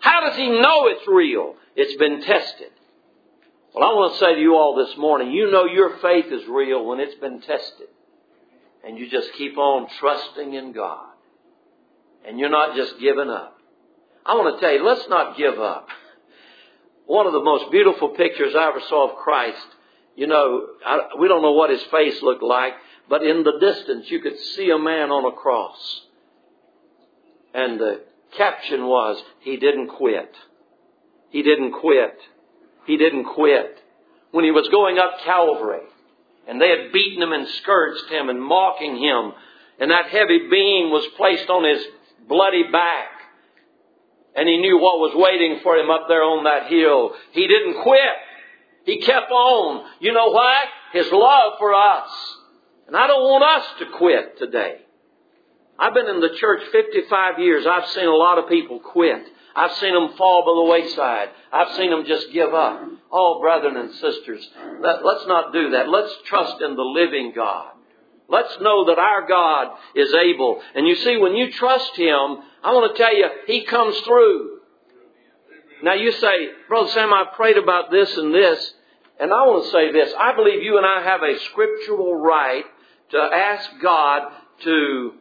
How 0.00 0.24
does 0.24 0.40
he 0.40 0.48
know 0.48 0.88
it's 0.88 1.06
real? 1.06 1.56
It's 1.76 2.00
been 2.00 2.22
tested. 2.22 2.72
Well, 3.76 3.90
I 3.90 3.92
want 3.92 4.14
to 4.14 4.20
say 4.20 4.34
to 4.34 4.40
you 4.40 4.56
all 4.56 4.74
this 4.74 4.96
morning, 4.96 5.32
you 5.32 5.50
know 5.50 5.66
your 5.66 5.98
faith 5.98 6.32
is 6.32 6.48
real 6.48 6.82
when 6.86 6.98
it's 6.98 7.14
been 7.16 7.42
tested. 7.42 7.88
And 8.82 8.96
you 8.96 9.10
just 9.10 9.34
keep 9.34 9.58
on 9.58 9.86
trusting 10.00 10.54
in 10.54 10.72
God. 10.72 11.10
And 12.26 12.38
you're 12.38 12.48
not 12.48 12.74
just 12.74 12.98
giving 12.98 13.28
up. 13.28 13.58
I 14.24 14.34
want 14.34 14.56
to 14.56 14.60
tell 14.64 14.74
you, 14.74 14.82
let's 14.82 15.06
not 15.10 15.36
give 15.36 15.60
up. 15.60 15.88
One 17.04 17.26
of 17.26 17.34
the 17.34 17.42
most 17.42 17.70
beautiful 17.70 18.08
pictures 18.08 18.54
I 18.56 18.66
ever 18.68 18.80
saw 18.88 19.10
of 19.10 19.16
Christ, 19.16 19.66
you 20.16 20.26
know, 20.26 20.68
I, 20.84 21.08
we 21.20 21.28
don't 21.28 21.42
know 21.42 21.52
what 21.52 21.68
his 21.68 21.82
face 21.90 22.22
looked 22.22 22.42
like, 22.42 22.72
but 23.10 23.22
in 23.22 23.42
the 23.42 23.58
distance 23.60 24.06
you 24.10 24.22
could 24.22 24.38
see 24.56 24.70
a 24.70 24.78
man 24.78 25.10
on 25.10 25.30
a 25.30 25.36
cross. 25.36 26.00
And 27.52 27.78
the 27.78 28.00
caption 28.38 28.86
was, 28.86 29.22
he 29.40 29.58
didn't 29.58 29.88
quit. 29.88 30.34
He 31.28 31.42
didn't 31.42 31.72
quit. 31.72 32.18
He 32.86 32.96
didn't 32.96 33.24
quit. 33.24 33.78
When 34.30 34.44
he 34.44 34.50
was 34.50 34.68
going 34.68 34.98
up 34.98 35.20
Calvary, 35.24 35.86
and 36.46 36.60
they 36.60 36.68
had 36.68 36.92
beaten 36.92 37.22
him 37.22 37.32
and 37.32 37.48
scourged 37.48 38.10
him 38.10 38.28
and 38.28 38.42
mocking 38.42 38.96
him, 38.96 39.32
and 39.78 39.90
that 39.90 40.08
heavy 40.08 40.48
beam 40.50 40.90
was 40.90 41.06
placed 41.16 41.48
on 41.48 41.64
his 41.64 41.84
bloody 42.28 42.64
back, 42.70 43.08
and 44.34 44.48
he 44.48 44.58
knew 44.58 44.78
what 44.78 44.98
was 44.98 45.12
waiting 45.14 45.60
for 45.62 45.76
him 45.76 45.90
up 45.90 46.06
there 46.08 46.22
on 46.22 46.44
that 46.44 46.68
hill. 46.68 47.12
He 47.32 47.46
didn't 47.46 47.82
quit. 47.82 48.16
He 48.84 49.00
kept 49.00 49.30
on. 49.30 49.84
You 50.00 50.12
know 50.12 50.28
why? 50.28 50.64
His 50.92 51.10
love 51.10 51.54
for 51.58 51.74
us. 51.74 52.08
And 52.86 52.96
I 52.96 53.06
don't 53.06 53.22
want 53.22 53.44
us 53.44 53.66
to 53.80 53.98
quit 53.98 54.38
today. 54.38 54.76
I've 55.78 55.94
been 55.94 56.08
in 56.08 56.20
the 56.20 56.36
church 56.38 56.62
55 56.70 57.38
years. 57.38 57.66
I've 57.66 57.88
seen 57.88 58.06
a 58.06 58.14
lot 58.14 58.38
of 58.38 58.48
people 58.48 58.78
quit. 58.78 59.26
I've 59.56 59.72
seen 59.78 59.94
them 59.94 60.16
fall 60.18 60.44
by 60.44 60.52
the 60.54 60.70
wayside. 60.70 61.28
I've 61.50 61.74
seen 61.76 61.90
them 61.90 62.04
just 62.04 62.30
give 62.30 62.52
up. 62.52 62.82
Oh, 63.10 63.40
brethren 63.40 63.76
and 63.76 63.92
sisters, 63.94 64.46
let, 64.80 64.96
us 64.96 65.24
not 65.26 65.52
do 65.52 65.70
that. 65.70 65.88
Let's 65.88 66.12
trust 66.26 66.60
in 66.60 66.76
the 66.76 66.82
living 66.82 67.32
God. 67.34 67.72
Let's 68.28 68.60
know 68.60 68.86
that 68.86 68.98
our 68.98 69.26
God 69.26 69.76
is 69.94 70.12
able. 70.12 70.60
And 70.74 70.86
you 70.86 70.96
see, 70.96 71.16
when 71.16 71.34
you 71.34 71.50
trust 71.52 71.96
Him, 71.96 72.38
I 72.62 72.72
want 72.72 72.94
to 72.94 73.02
tell 73.02 73.16
you, 73.16 73.28
He 73.46 73.64
comes 73.64 73.96
through. 74.00 74.58
Now 75.82 75.94
you 75.94 76.12
say, 76.12 76.48
Brother 76.68 76.90
Sam, 76.90 77.12
I 77.12 77.24
prayed 77.34 77.56
about 77.56 77.90
this 77.90 78.14
and 78.16 78.34
this. 78.34 78.74
And 79.18 79.32
I 79.32 79.46
want 79.46 79.64
to 79.64 79.70
say 79.70 79.92
this. 79.92 80.12
I 80.18 80.34
believe 80.34 80.62
you 80.62 80.76
and 80.76 80.84
I 80.84 81.02
have 81.02 81.22
a 81.22 81.38
scriptural 81.50 82.14
right 82.14 82.64
to 83.12 83.18
ask 83.18 83.70
God 83.80 84.32
to 84.64 85.12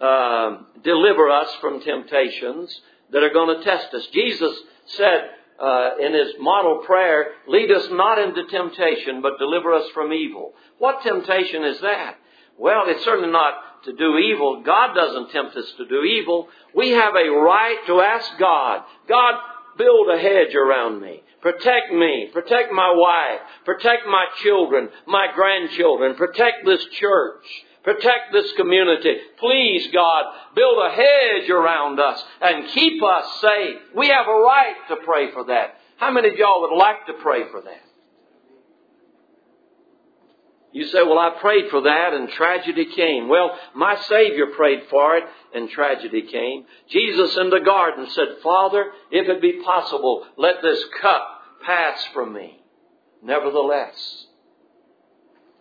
uh, 0.00 0.56
deliver 0.82 1.30
us 1.30 1.54
from 1.60 1.80
temptations 1.80 2.80
that 3.12 3.22
are 3.22 3.32
going 3.32 3.58
to 3.58 3.64
test 3.64 3.92
us. 3.94 4.06
Jesus 4.12 4.56
said 4.96 5.30
uh, 5.60 5.90
in 6.00 6.14
his 6.14 6.34
model 6.40 6.82
prayer, 6.84 7.32
lead 7.46 7.70
us 7.70 7.86
not 7.90 8.18
into 8.18 8.46
temptation, 8.46 9.22
but 9.22 9.38
deliver 9.38 9.72
us 9.74 9.88
from 9.94 10.12
evil. 10.12 10.54
What 10.78 11.02
temptation 11.02 11.64
is 11.64 11.80
that? 11.80 12.16
Well, 12.58 12.84
it's 12.86 13.04
certainly 13.04 13.30
not 13.30 13.84
to 13.84 13.92
do 13.92 14.16
evil. 14.16 14.62
God 14.64 14.94
doesn't 14.94 15.30
tempt 15.30 15.56
us 15.56 15.70
to 15.76 15.86
do 15.86 16.02
evil. 16.02 16.48
We 16.74 16.90
have 16.90 17.14
a 17.14 17.28
right 17.30 17.78
to 17.86 18.00
ask 18.00 18.38
God, 18.38 18.82
God, 19.08 19.34
build 19.76 20.08
a 20.10 20.18
hedge 20.18 20.54
around 20.54 21.00
me. 21.00 21.22
Protect 21.40 21.92
me. 21.92 22.30
Protect 22.32 22.72
my 22.72 22.92
wife. 22.96 23.40
Protect 23.64 24.06
my 24.06 24.24
children, 24.42 24.88
my 25.06 25.26
grandchildren. 25.34 26.14
Protect 26.14 26.64
this 26.64 26.84
church. 26.98 27.44
Protect 27.84 28.32
this 28.32 28.50
community. 28.52 29.18
Please, 29.38 29.88
God, 29.92 30.24
build 30.56 30.78
a 30.86 30.90
hedge 30.90 31.50
around 31.50 32.00
us 32.00 32.22
and 32.40 32.68
keep 32.68 33.02
us 33.02 33.40
safe. 33.42 33.76
We 33.94 34.08
have 34.08 34.26
a 34.26 34.30
right 34.30 34.74
to 34.88 34.96
pray 35.04 35.30
for 35.32 35.44
that. 35.44 35.76
How 35.98 36.10
many 36.10 36.30
of 36.30 36.36
y'all 36.36 36.62
would 36.62 36.76
like 36.76 37.06
to 37.06 37.12
pray 37.22 37.50
for 37.50 37.60
that? 37.60 37.82
You 40.72 40.86
say, 40.86 41.04
well, 41.04 41.18
I 41.18 41.38
prayed 41.40 41.70
for 41.70 41.82
that 41.82 42.14
and 42.14 42.28
tragedy 42.30 42.86
came. 42.96 43.28
Well, 43.28 43.56
my 43.76 43.96
Savior 44.08 44.46
prayed 44.56 44.84
for 44.90 45.16
it 45.16 45.24
and 45.54 45.70
tragedy 45.70 46.22
came. 46.22 46.64
Jesus 46.90 47.36
in 47.36 47.50
the 47.50 47.60
garden 47.60 48.08
said, 48.10 48.38
Father, 48.42 48.86
if 49.12 49.28
it 49.28 49.40
be 49.40 49.62
possible, 49.62 50.26
let 50.36 50.62
this 50.62 50.82
cup 51.00 51.28
pass 51.64 52.04
from 52.12 52.32
me. 52.32 52.60
Nevertheless, 53.22 54.26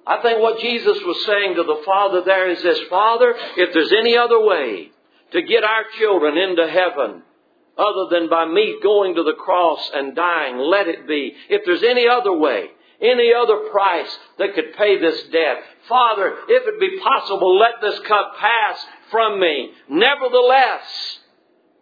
I 0.05 0.21
think 0.21 0.41
what 0.41 0.59
Jesus 0.59 0.97
was 1.05 1.25
saying 1.25 1.55
to 1.55 1.63
the 1.63 1.81
Father 1.85 2.23
there 2.25 2.49
is 2.49 2.61
this, 2.61 2.79
Father, 2.89 3.33
if 3.55 3.73
there's 3.73 3.93
any 3.93 4.17
other 4.17 4.39
way 4.39 4.91
to 5.31 5.41
get 5.41 5.63
our 5.63 5.83
children 5.97 6.37
into 6.37 6.67
heaven 6.67 7.23
other 7.77 8.07
than 8.11 8.29
by 8.29 8.45
me 8.45 8.79
going 8.83 9.15
to 9.15 9.23
the 9.23 9.33
cross 9.33 9.79
and 9.93 10.15
dying, 10.15 10.57
let 10.57 10.87
it 10.87 11.07
be. 11.07 11.33
If 11.49 11.63
there's 11.65 11.83
any 11.83 12.07
other 12.07 12.35
way, 12.35 12.67
any 13.01 13.31
other 13.33 13.69
price 13.71 14.17
that 14.37 14.53
could 14.53 14.73
pay 14.77 14.99
this 14.99 15.23
debt, 15.31 15.57
Father, 15.87 16.35
if 16.47 16.67
it 16.67 16.79
be 16.79 16.99
possible, 16.99 17.57
let 17.57 17.81
this 17.81 17.99
cup 18.07 18.35
pass 18.39 18.85
from 19.09 19.39
me. 19.39 19.71
Nevertheless, 19.89 21.19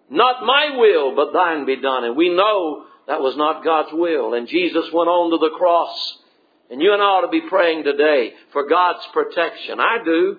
not 0.10 0.46
my 0.46 0.78
will, 0.78 1.16
but 1.16 1.34
thine 1.34 1.66
be 1.66 1.78
done. 1.78 2.04
And 2.04 2.16
we 2.16 2.30
know 2.30 2.86
that 3.08 3.22
was 3.22 3.36
not 3.36 3.64
God's 3.64 3.92
will. 3.92 4.34
And 4.34 4.48
Jesus 4.48 4.86
went 4.94 5.10
on 5.10 5.32
to 5.32 5.38
the 5.38 5.58
cross 5.58 6.18
and 6.72 6.82
you 6.82 6.94
and 6.94 7.02
I 7.02 7.06
ought 7.06 7.22
to 7.22 7.28
be 7.28 7.42
praying 7.42 7.84
today 7.84 8.34
for 8.54 8.68
God's 8.68 9.06
protection. 9.12 9.82
I 9.82 9.98
do. 10.06 10.38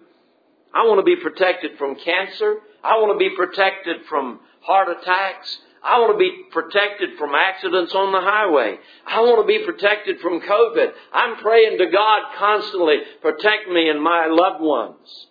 I 0.74 0.87
want 0.87 0.99
to 0.99 1.05
be 1.05 1.20
protected 1.20 1.76
from 1.76 1.95
cancer. 1.97 2.57
I 2.83 2.97
want 2.97 3.12
to 3.12 3.18
be 3.18 3.37
protected 3.37 4.07
from 4.09 4.41
heart 4.62 4.89
attacks. 4.89 5.59
I 5.85 5.99
want 6.01 6.14
to 6.14 6.18
be 6.18 6.45
protected 6.51 7.18
from 7.18 7.35
accidents 7.35 7.95
on 7.95 8.12
the 8.12 8.20
highway. 8.20 8.78
I 9.07 9.20
want 9.20 9.43
to 9.43 9.47
be 9.47 9.64
protected 9.64 10.20
from 10.20 10.41
COVID. 10.41 10.93
I'm 11.12 11.37
praying 11.37 11.76
to 11.78 11.91
God 11.91 12.22
constantly, 12.39 12.99
protect 13.20 13.68
me 13.68 13.91
and 13.91 14.03
my 14.03 14.26
loved 14.26 14.62
ones. 14.62 15.26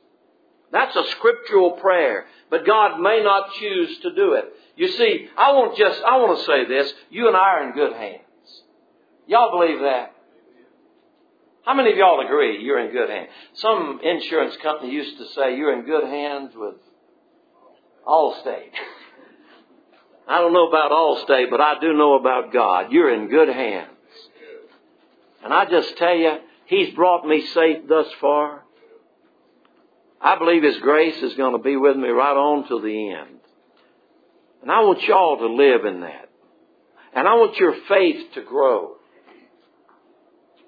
That's 0.72 0.96
a 0.96 1.10
scriptural 1.12 1.72
prayer, 1.72 2.26
but 2.50 2.66
God 2.66 3.00
may 3.00 3.24
not 3.24 3.54
choose 3.54 3.98
to 4.00 4.14
do 4.14 4.34
it. 4.34 4.46
You 4.76 4.90
see, 4.90 5.28
I 5.36 5.54
want 5.54 5.78
just, 5.78 6.02
I 6.04 6.18
want 6.18 6.38
to 6.38 6.46
say 6.46 6.66
this, 6.66 6.94
you 7.10 7.28
and 7.28 7.36
I 7.36 7.40
are 7.40 7.68
in 7.68 7.74
good 7.74 7.94
hands. 7.94 8.22
Y'all 9.28 9.58
believe 9.58 9.80
that? 9.80 10.16
How 11.66 11.76
many 11.76 11.92
of 11.92 11.98
y'all 11.98 12.26
agree 12.26 12.64
you're 12.64 12.80
in 12.80 12.92
good 12.92 13.10
hands? 13.10 13.30
Some 13.56 14.00
insurance 14.04 14.56
company 14.64 14.92
used 14.92 15.18
to 15.20 15.28
say 15.36 15.58
you're 15.58 15.78
in 15.78 15.86
good 15.86 16.04
hands 16.04 16.54
with 16.56 16.76
Allstate. 18.08 18.72
I 20.28 20.40
don't 20.40 20.54
know 20.54 20.68
about 20.68 20.92
Allstate, 20.92 21.50
but 21.50 21.62
I 21.62 21.80
do 21.80 21.94
know 21.94 22.16
about 22.16 22.52
God. 22.52 22.92
You're 22.92 23.14
in 23.14 23.30
good 23.30 23.50
hands. 23.50 23.90
And 25.44 25.54
I 25.54 25.66
just 25.66 25.98
tell 25.98 26.16
you, 26.16 26.38
He's 26.66 26.94
brought 26.96 27.28
me 27.28 27.46
safe 27.48 27.88
thus 27.88 28.08
far. 28.20 28.64
I 30.22 30.38
believe 30.38 30.64
His 30.64 30.78
grace 30.78 31.22
is 31.22 31.36
going 31.36 31.54
to 31.54 31.62
be 31.62 31.76
with 31.76 31.98
me 31.98 32.10
right 32.10 32.38
on 32.38 32.68
to 32.70 32.80
the 32.80 33.12
end. 33.12 33.40
And 34.62 34.72
I 34.72 34.82
want 34.82 35.02
y'all 35.04 35.38
to 35.38 35.48
live 35.48 35.86
in 35.86 36.02
that. 36.02 36.30
And 37.14 37.28
I 37.28 37.34
want 37.34 37.58
your 37.58 37.76
faith 37.88 38.34
to 38.36 38.42
grow. 38.42 38.96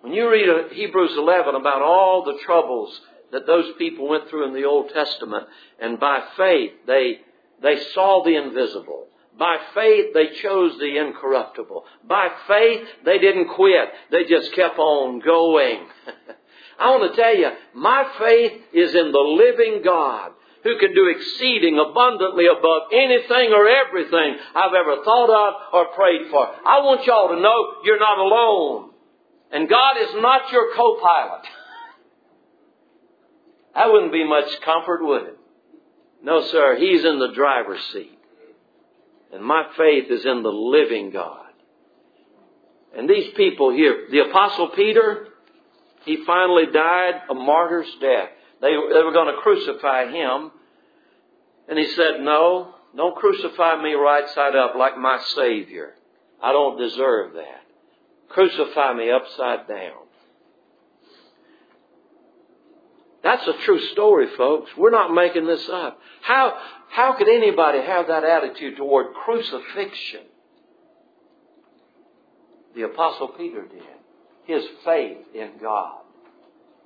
When 0.03 0.11
you 0.11 0.29
read 0.29 0.73
Hebrews 0.73 1.13
11 1.17 1.55
about 1.55 1.81
all 1.81 2.25
the 2.25 2.37
troubles 2.45 2.99
that 3.31 3.47
those 3.47 3.71
people 3.77 4.09
went 4.09 4.27
through 4.27 4.45
in 4.47 4.53
the 4.53 4.65
Old 4.65 4.89
Testament, 4.89 5.47
and 5.79 5.97
by 5.97 6.19
faith 6.35 6.71
they, 6.85 7.21
they 7.61 7.81
saw 7.93 8.21
the 8.21 8.35
invisible. 8.35 9.07
By 9.39 9.55
faith 9.73 10.07
they 10.13 10.35
chose 10.41 10.77
the 10.77 10.97
incorruptible. 10.97 11.85
By 12.05 12.27
faith 12.49 12.85
they 13.05 13.17
didn't 13.17 13.55
quit. 13.55 13.87
They 14.11 14.25
just 14.25 14.51
kept 14.51 14.77
on 14.77 15.21
going. 15.21 15.87
I 16.79 16.89
want 16.89 17.15
to 17.15 17.21
tell 17.21 17.37
you, 17.37 17.51
my 17.73 18.03
faith 18.19 18.61
is 18.73 18.93
in 18.93 19.13
the 19.13 19.19
living 19.19 19.83
God 19.85 20.31
who 20.65 20.79
can 20.79 20.93
do 20.93 21.07
exceeding 21.07 21.79
abundantly 21.79 22.47
above 22.47 22.91
anything 22.91 23.53
or 23.53 23.69
everything 23.69 24.35
I've 24.53 24.73
ever 24.73 25.01
thought 25.05 25.29
of 25.29 25.53
or 25.71 25.95
prayed 25.95 26.29
for. 26.29 26.45
I 26.45 26.79
want 26.83 27.07
y'all 27.07 27.29
to 27.29 27.39
know 27.39 27.81
you're 27.85 27.99
not 27.99 28.17
alone. 28.17 28.92
And 29.53 29.69
God 29.69 29.97
is 30.01 30.09
not 30.15 30.51
your 30.51 30.73
co-pilot. 30.75 31.43
That 33.75 33.91
wouldn't 33.91 34.11
be 34.11 34.27
much 34.27 34.49
comfort, 34.61 35.05
would 35.05 35.23
it? 35.23 35.37
No, 36.23 36.41
sir. 36.47 36.75
He's 36.77 37.05
in 37.05 37.19
the 37.19 37.33
driver's 37.33 37.83
seat. 37.93 38.17
And 39.31 39.43
my 39.43 39.65
faith 39.77 40.09
is 40.09 40.25
in 40.25 40.41
the 40.41 40.49
living 40.49 41.11
God. 41.11 41.51
And 42.97 43.07
these 43.07 43.31
people 43.35 43.71
here, 43.71 44.07
the 44.11 44.29
apostle 44.29 44.69
Peter, 44.69 45.27
he 46.05 46.23
finally 46.25 46.65
died 46.71 47.21
a 47.29 47.33
martyr's 47.33 47.91
death. 48.01 48.29
They, 48.61 48.69
they 48.69 49.03
were 49.03 49.13
going 49.13 49.33
to 49.35 49.41
crucify 49.41 50.11
him. 50.11 50.51
And 51.67 51.77
he 51.77 51.87
said, 51.95 52.21
no, 52.21 52.75
don't 52.95 53.15
crucify 53.15 53.81
me 53.81 53.93
right 53.93 54.27
side 54.29 54.55
up 54.55 54.75
like 54.75 54.97
my 54.97 55.19
Savior. 55.35 55.93
I 56.41 56.51
don't 56.51 56.79
deserve 56.79 57.33
that. 57.33 57.62
Crucify 58.29 58.93
me 58.93 59.11
upside 59.11 59.67
down. 59.67 60.03
That's 63.23 63.47
a 63.47 63.53
true 63.63 63.79
story, 63.93 64.27
folks. 64.35 64.71
We're 64.77 64.91
not 64.91 65.13
making 65.13 65.47
this 65.47 65.67
up. 65.69 65.99
How, 66.21 66.57
how 66.89 67.13
could 67.13 67.29
anybody 67.29 67.79
have 67.79 68.07
that 68.07 68.25
attitude 68.25 68.75
toward 68.75 69.13
crucifixion? 69.13 70.23
The 72.75 72.83
Apostle 72.83 73.29
Peter 73.29 73.61
did. 73.61 73.83
His 74.45 74.63
faith 74.83 75.19
in 75.33 75.51
God. 75.61 76.01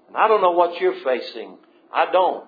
And 0.07 0.15
I 0.15 0.27
don't 0.27 0.41
know 0.41 0.51
what 0.51 0.79
you're 0.79 1.03
facing. 1.03 1.57
I 1.91 2.11
don't. 2.11 2.45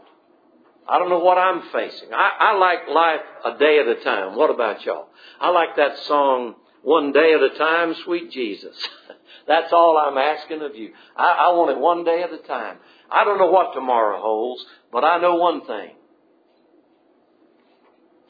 I 0.87 0.99
don't 0.99 1.09
know 1.09 1.19
what 1.19 1.37
I'm 1.37 1.61
facing. 1.71 2.09
I, 2.13 2.31
I 2.39 2.57
like 2.57 2.87
life 2.89 3.21
a 3.45 3.57
day 3.57 3.79
at 3.79 3.87
a 3.87 4.03
time. 4.03 4.35
What 4.35 4.49
about 4.49 4.85
y'all? 4.85 5.07
I 5.39 5.49
like 5.49 5.75
that 5.77 5.97
song, 5.99 6.55
one 6.83 7.11
day 7.11 7.33
at 7.33 7.41
a 7.41 7.57
time, 7.57 7.93
sweet 8.05 8.31
Jesus. 8.31 8.75
That's 9.47 9.73
all 9.73 9.97
I'm 9.97 10.17
asking 10.17 10.61
of 10.61 10.75
you. 10.75 10.93
I, 11.15 11.31
I 11.31 11.53
want 11.53 11.71
it 11.71 11.79
one 11.79 12.03
day 12.03 12.21
at 12.23 12.31
a 12.31 12.45
time. 12.47 12.77
I 13.11 13.23
don't 13.23 13.37
know 13.37 13.51
what 13.51 13.73
tomorrow 13.73 14.21
holds, 14.21 14.63
but 14.91 15.03
I 15.03 15.19
know 15.19 15.35
one 15.35 15.65
thing. 15.65 15.91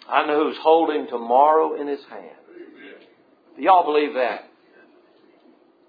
I 0.07 0.25
know 0.25 0.43
who's 0.45 0.57
holding 0.61 1.07
tomorrow 1.07 1.79
in 1.79 1.87
his 1.87 2.03
hand. 2.09 2.35
Do 3.55 3.63
y'all 3.63 3.83
believe 3.83 4.13
that? 4.15 4.49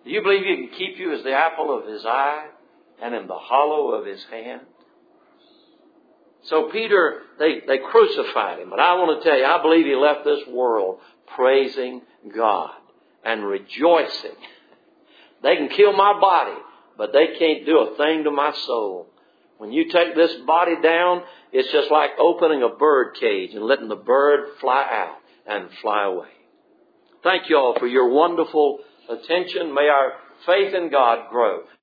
Do 0.05 0.11
you 0.11 0.23
believe 0.23 0.45
he 0.45 0.57
can 0.57 0.77
keep 0.77 0.99
you 0.99 1.15
as 1.15 1.23
the 1.23 1.33
apple 1.33 1.77
of 1.77 1.87
his 1.87 2.05
eye 2.05 2.49
and 3.03 3.15
in 3.15 3.27
the 3.27 3.39
hollow 3.39 3.93
of 3.93 4.07
his 4.07 4.23
hand? 4.31 4.63
So 6.45 6.71
Peter, 6.73 7.23
they, 7.39 7.61
they 7.67 7.79
crucified 7.79 8.61
him. 8.61 8.71
But 8.71 8.81
I 8.81 8.95
want 8.95 9.23
to 9.23 9.29
tell 9.29 9.39
you, 9.39 9.45
I 9.45 9.61
believe 9.63 9.87
he 9.87 9.95
left 9.95 10.25
this 10.25 10.41
world 10.49 10.99
praising 11.37 12.03
God 12.35 12.71
and 13.25 13.45
rejoicing. 13.45 14.37
They 15.43 15.57
can 15.57 15.69
kill 15.69 15.93
my 15.93 16.19
body, 16.21 16.59
but 16.97 17.13
they 17.13 17.39
can't 17.39 17.67
do 17.67 17.79
a 17.79 17.97
thing 17.97 18.25
to 18.25 18.31
my 18.31 18.53
soul. 18.67 19.07
When 19.59 19.73
you 19.73 19.91
take 19.91 20.15
this 20.15 20.35
body 20.47 20.77
down, 20.83 21.23
it's 21.53 21.71
just 21.73 21.91
like 21.91 22.11
opening 22.19 22.63
a 22.63 22.77
bird 22.77 23.17
cage 23.21 23.55
and 23.55 23.65
letting 23.65 23.89
the 23.89 23.97
bird 23.97 24.59
fly 24.61 24.87
out 24.91 25.17
and 25.47 25.69
fly 25.83 26.05
away. 26.07 26.29
Thank 27.23 27.51
you 27.51 27.57
all 27.57 27.75
for 27.79 27.87
your 27.87 28.09
wonderful 28.09 28.79
attention. 29.09 29.75
May 29.75 29.89
our 29.89 30.13
faith 30.47 30.75
in 30.75 30.91
God 30.91 31.29
grow. 31.31 31.65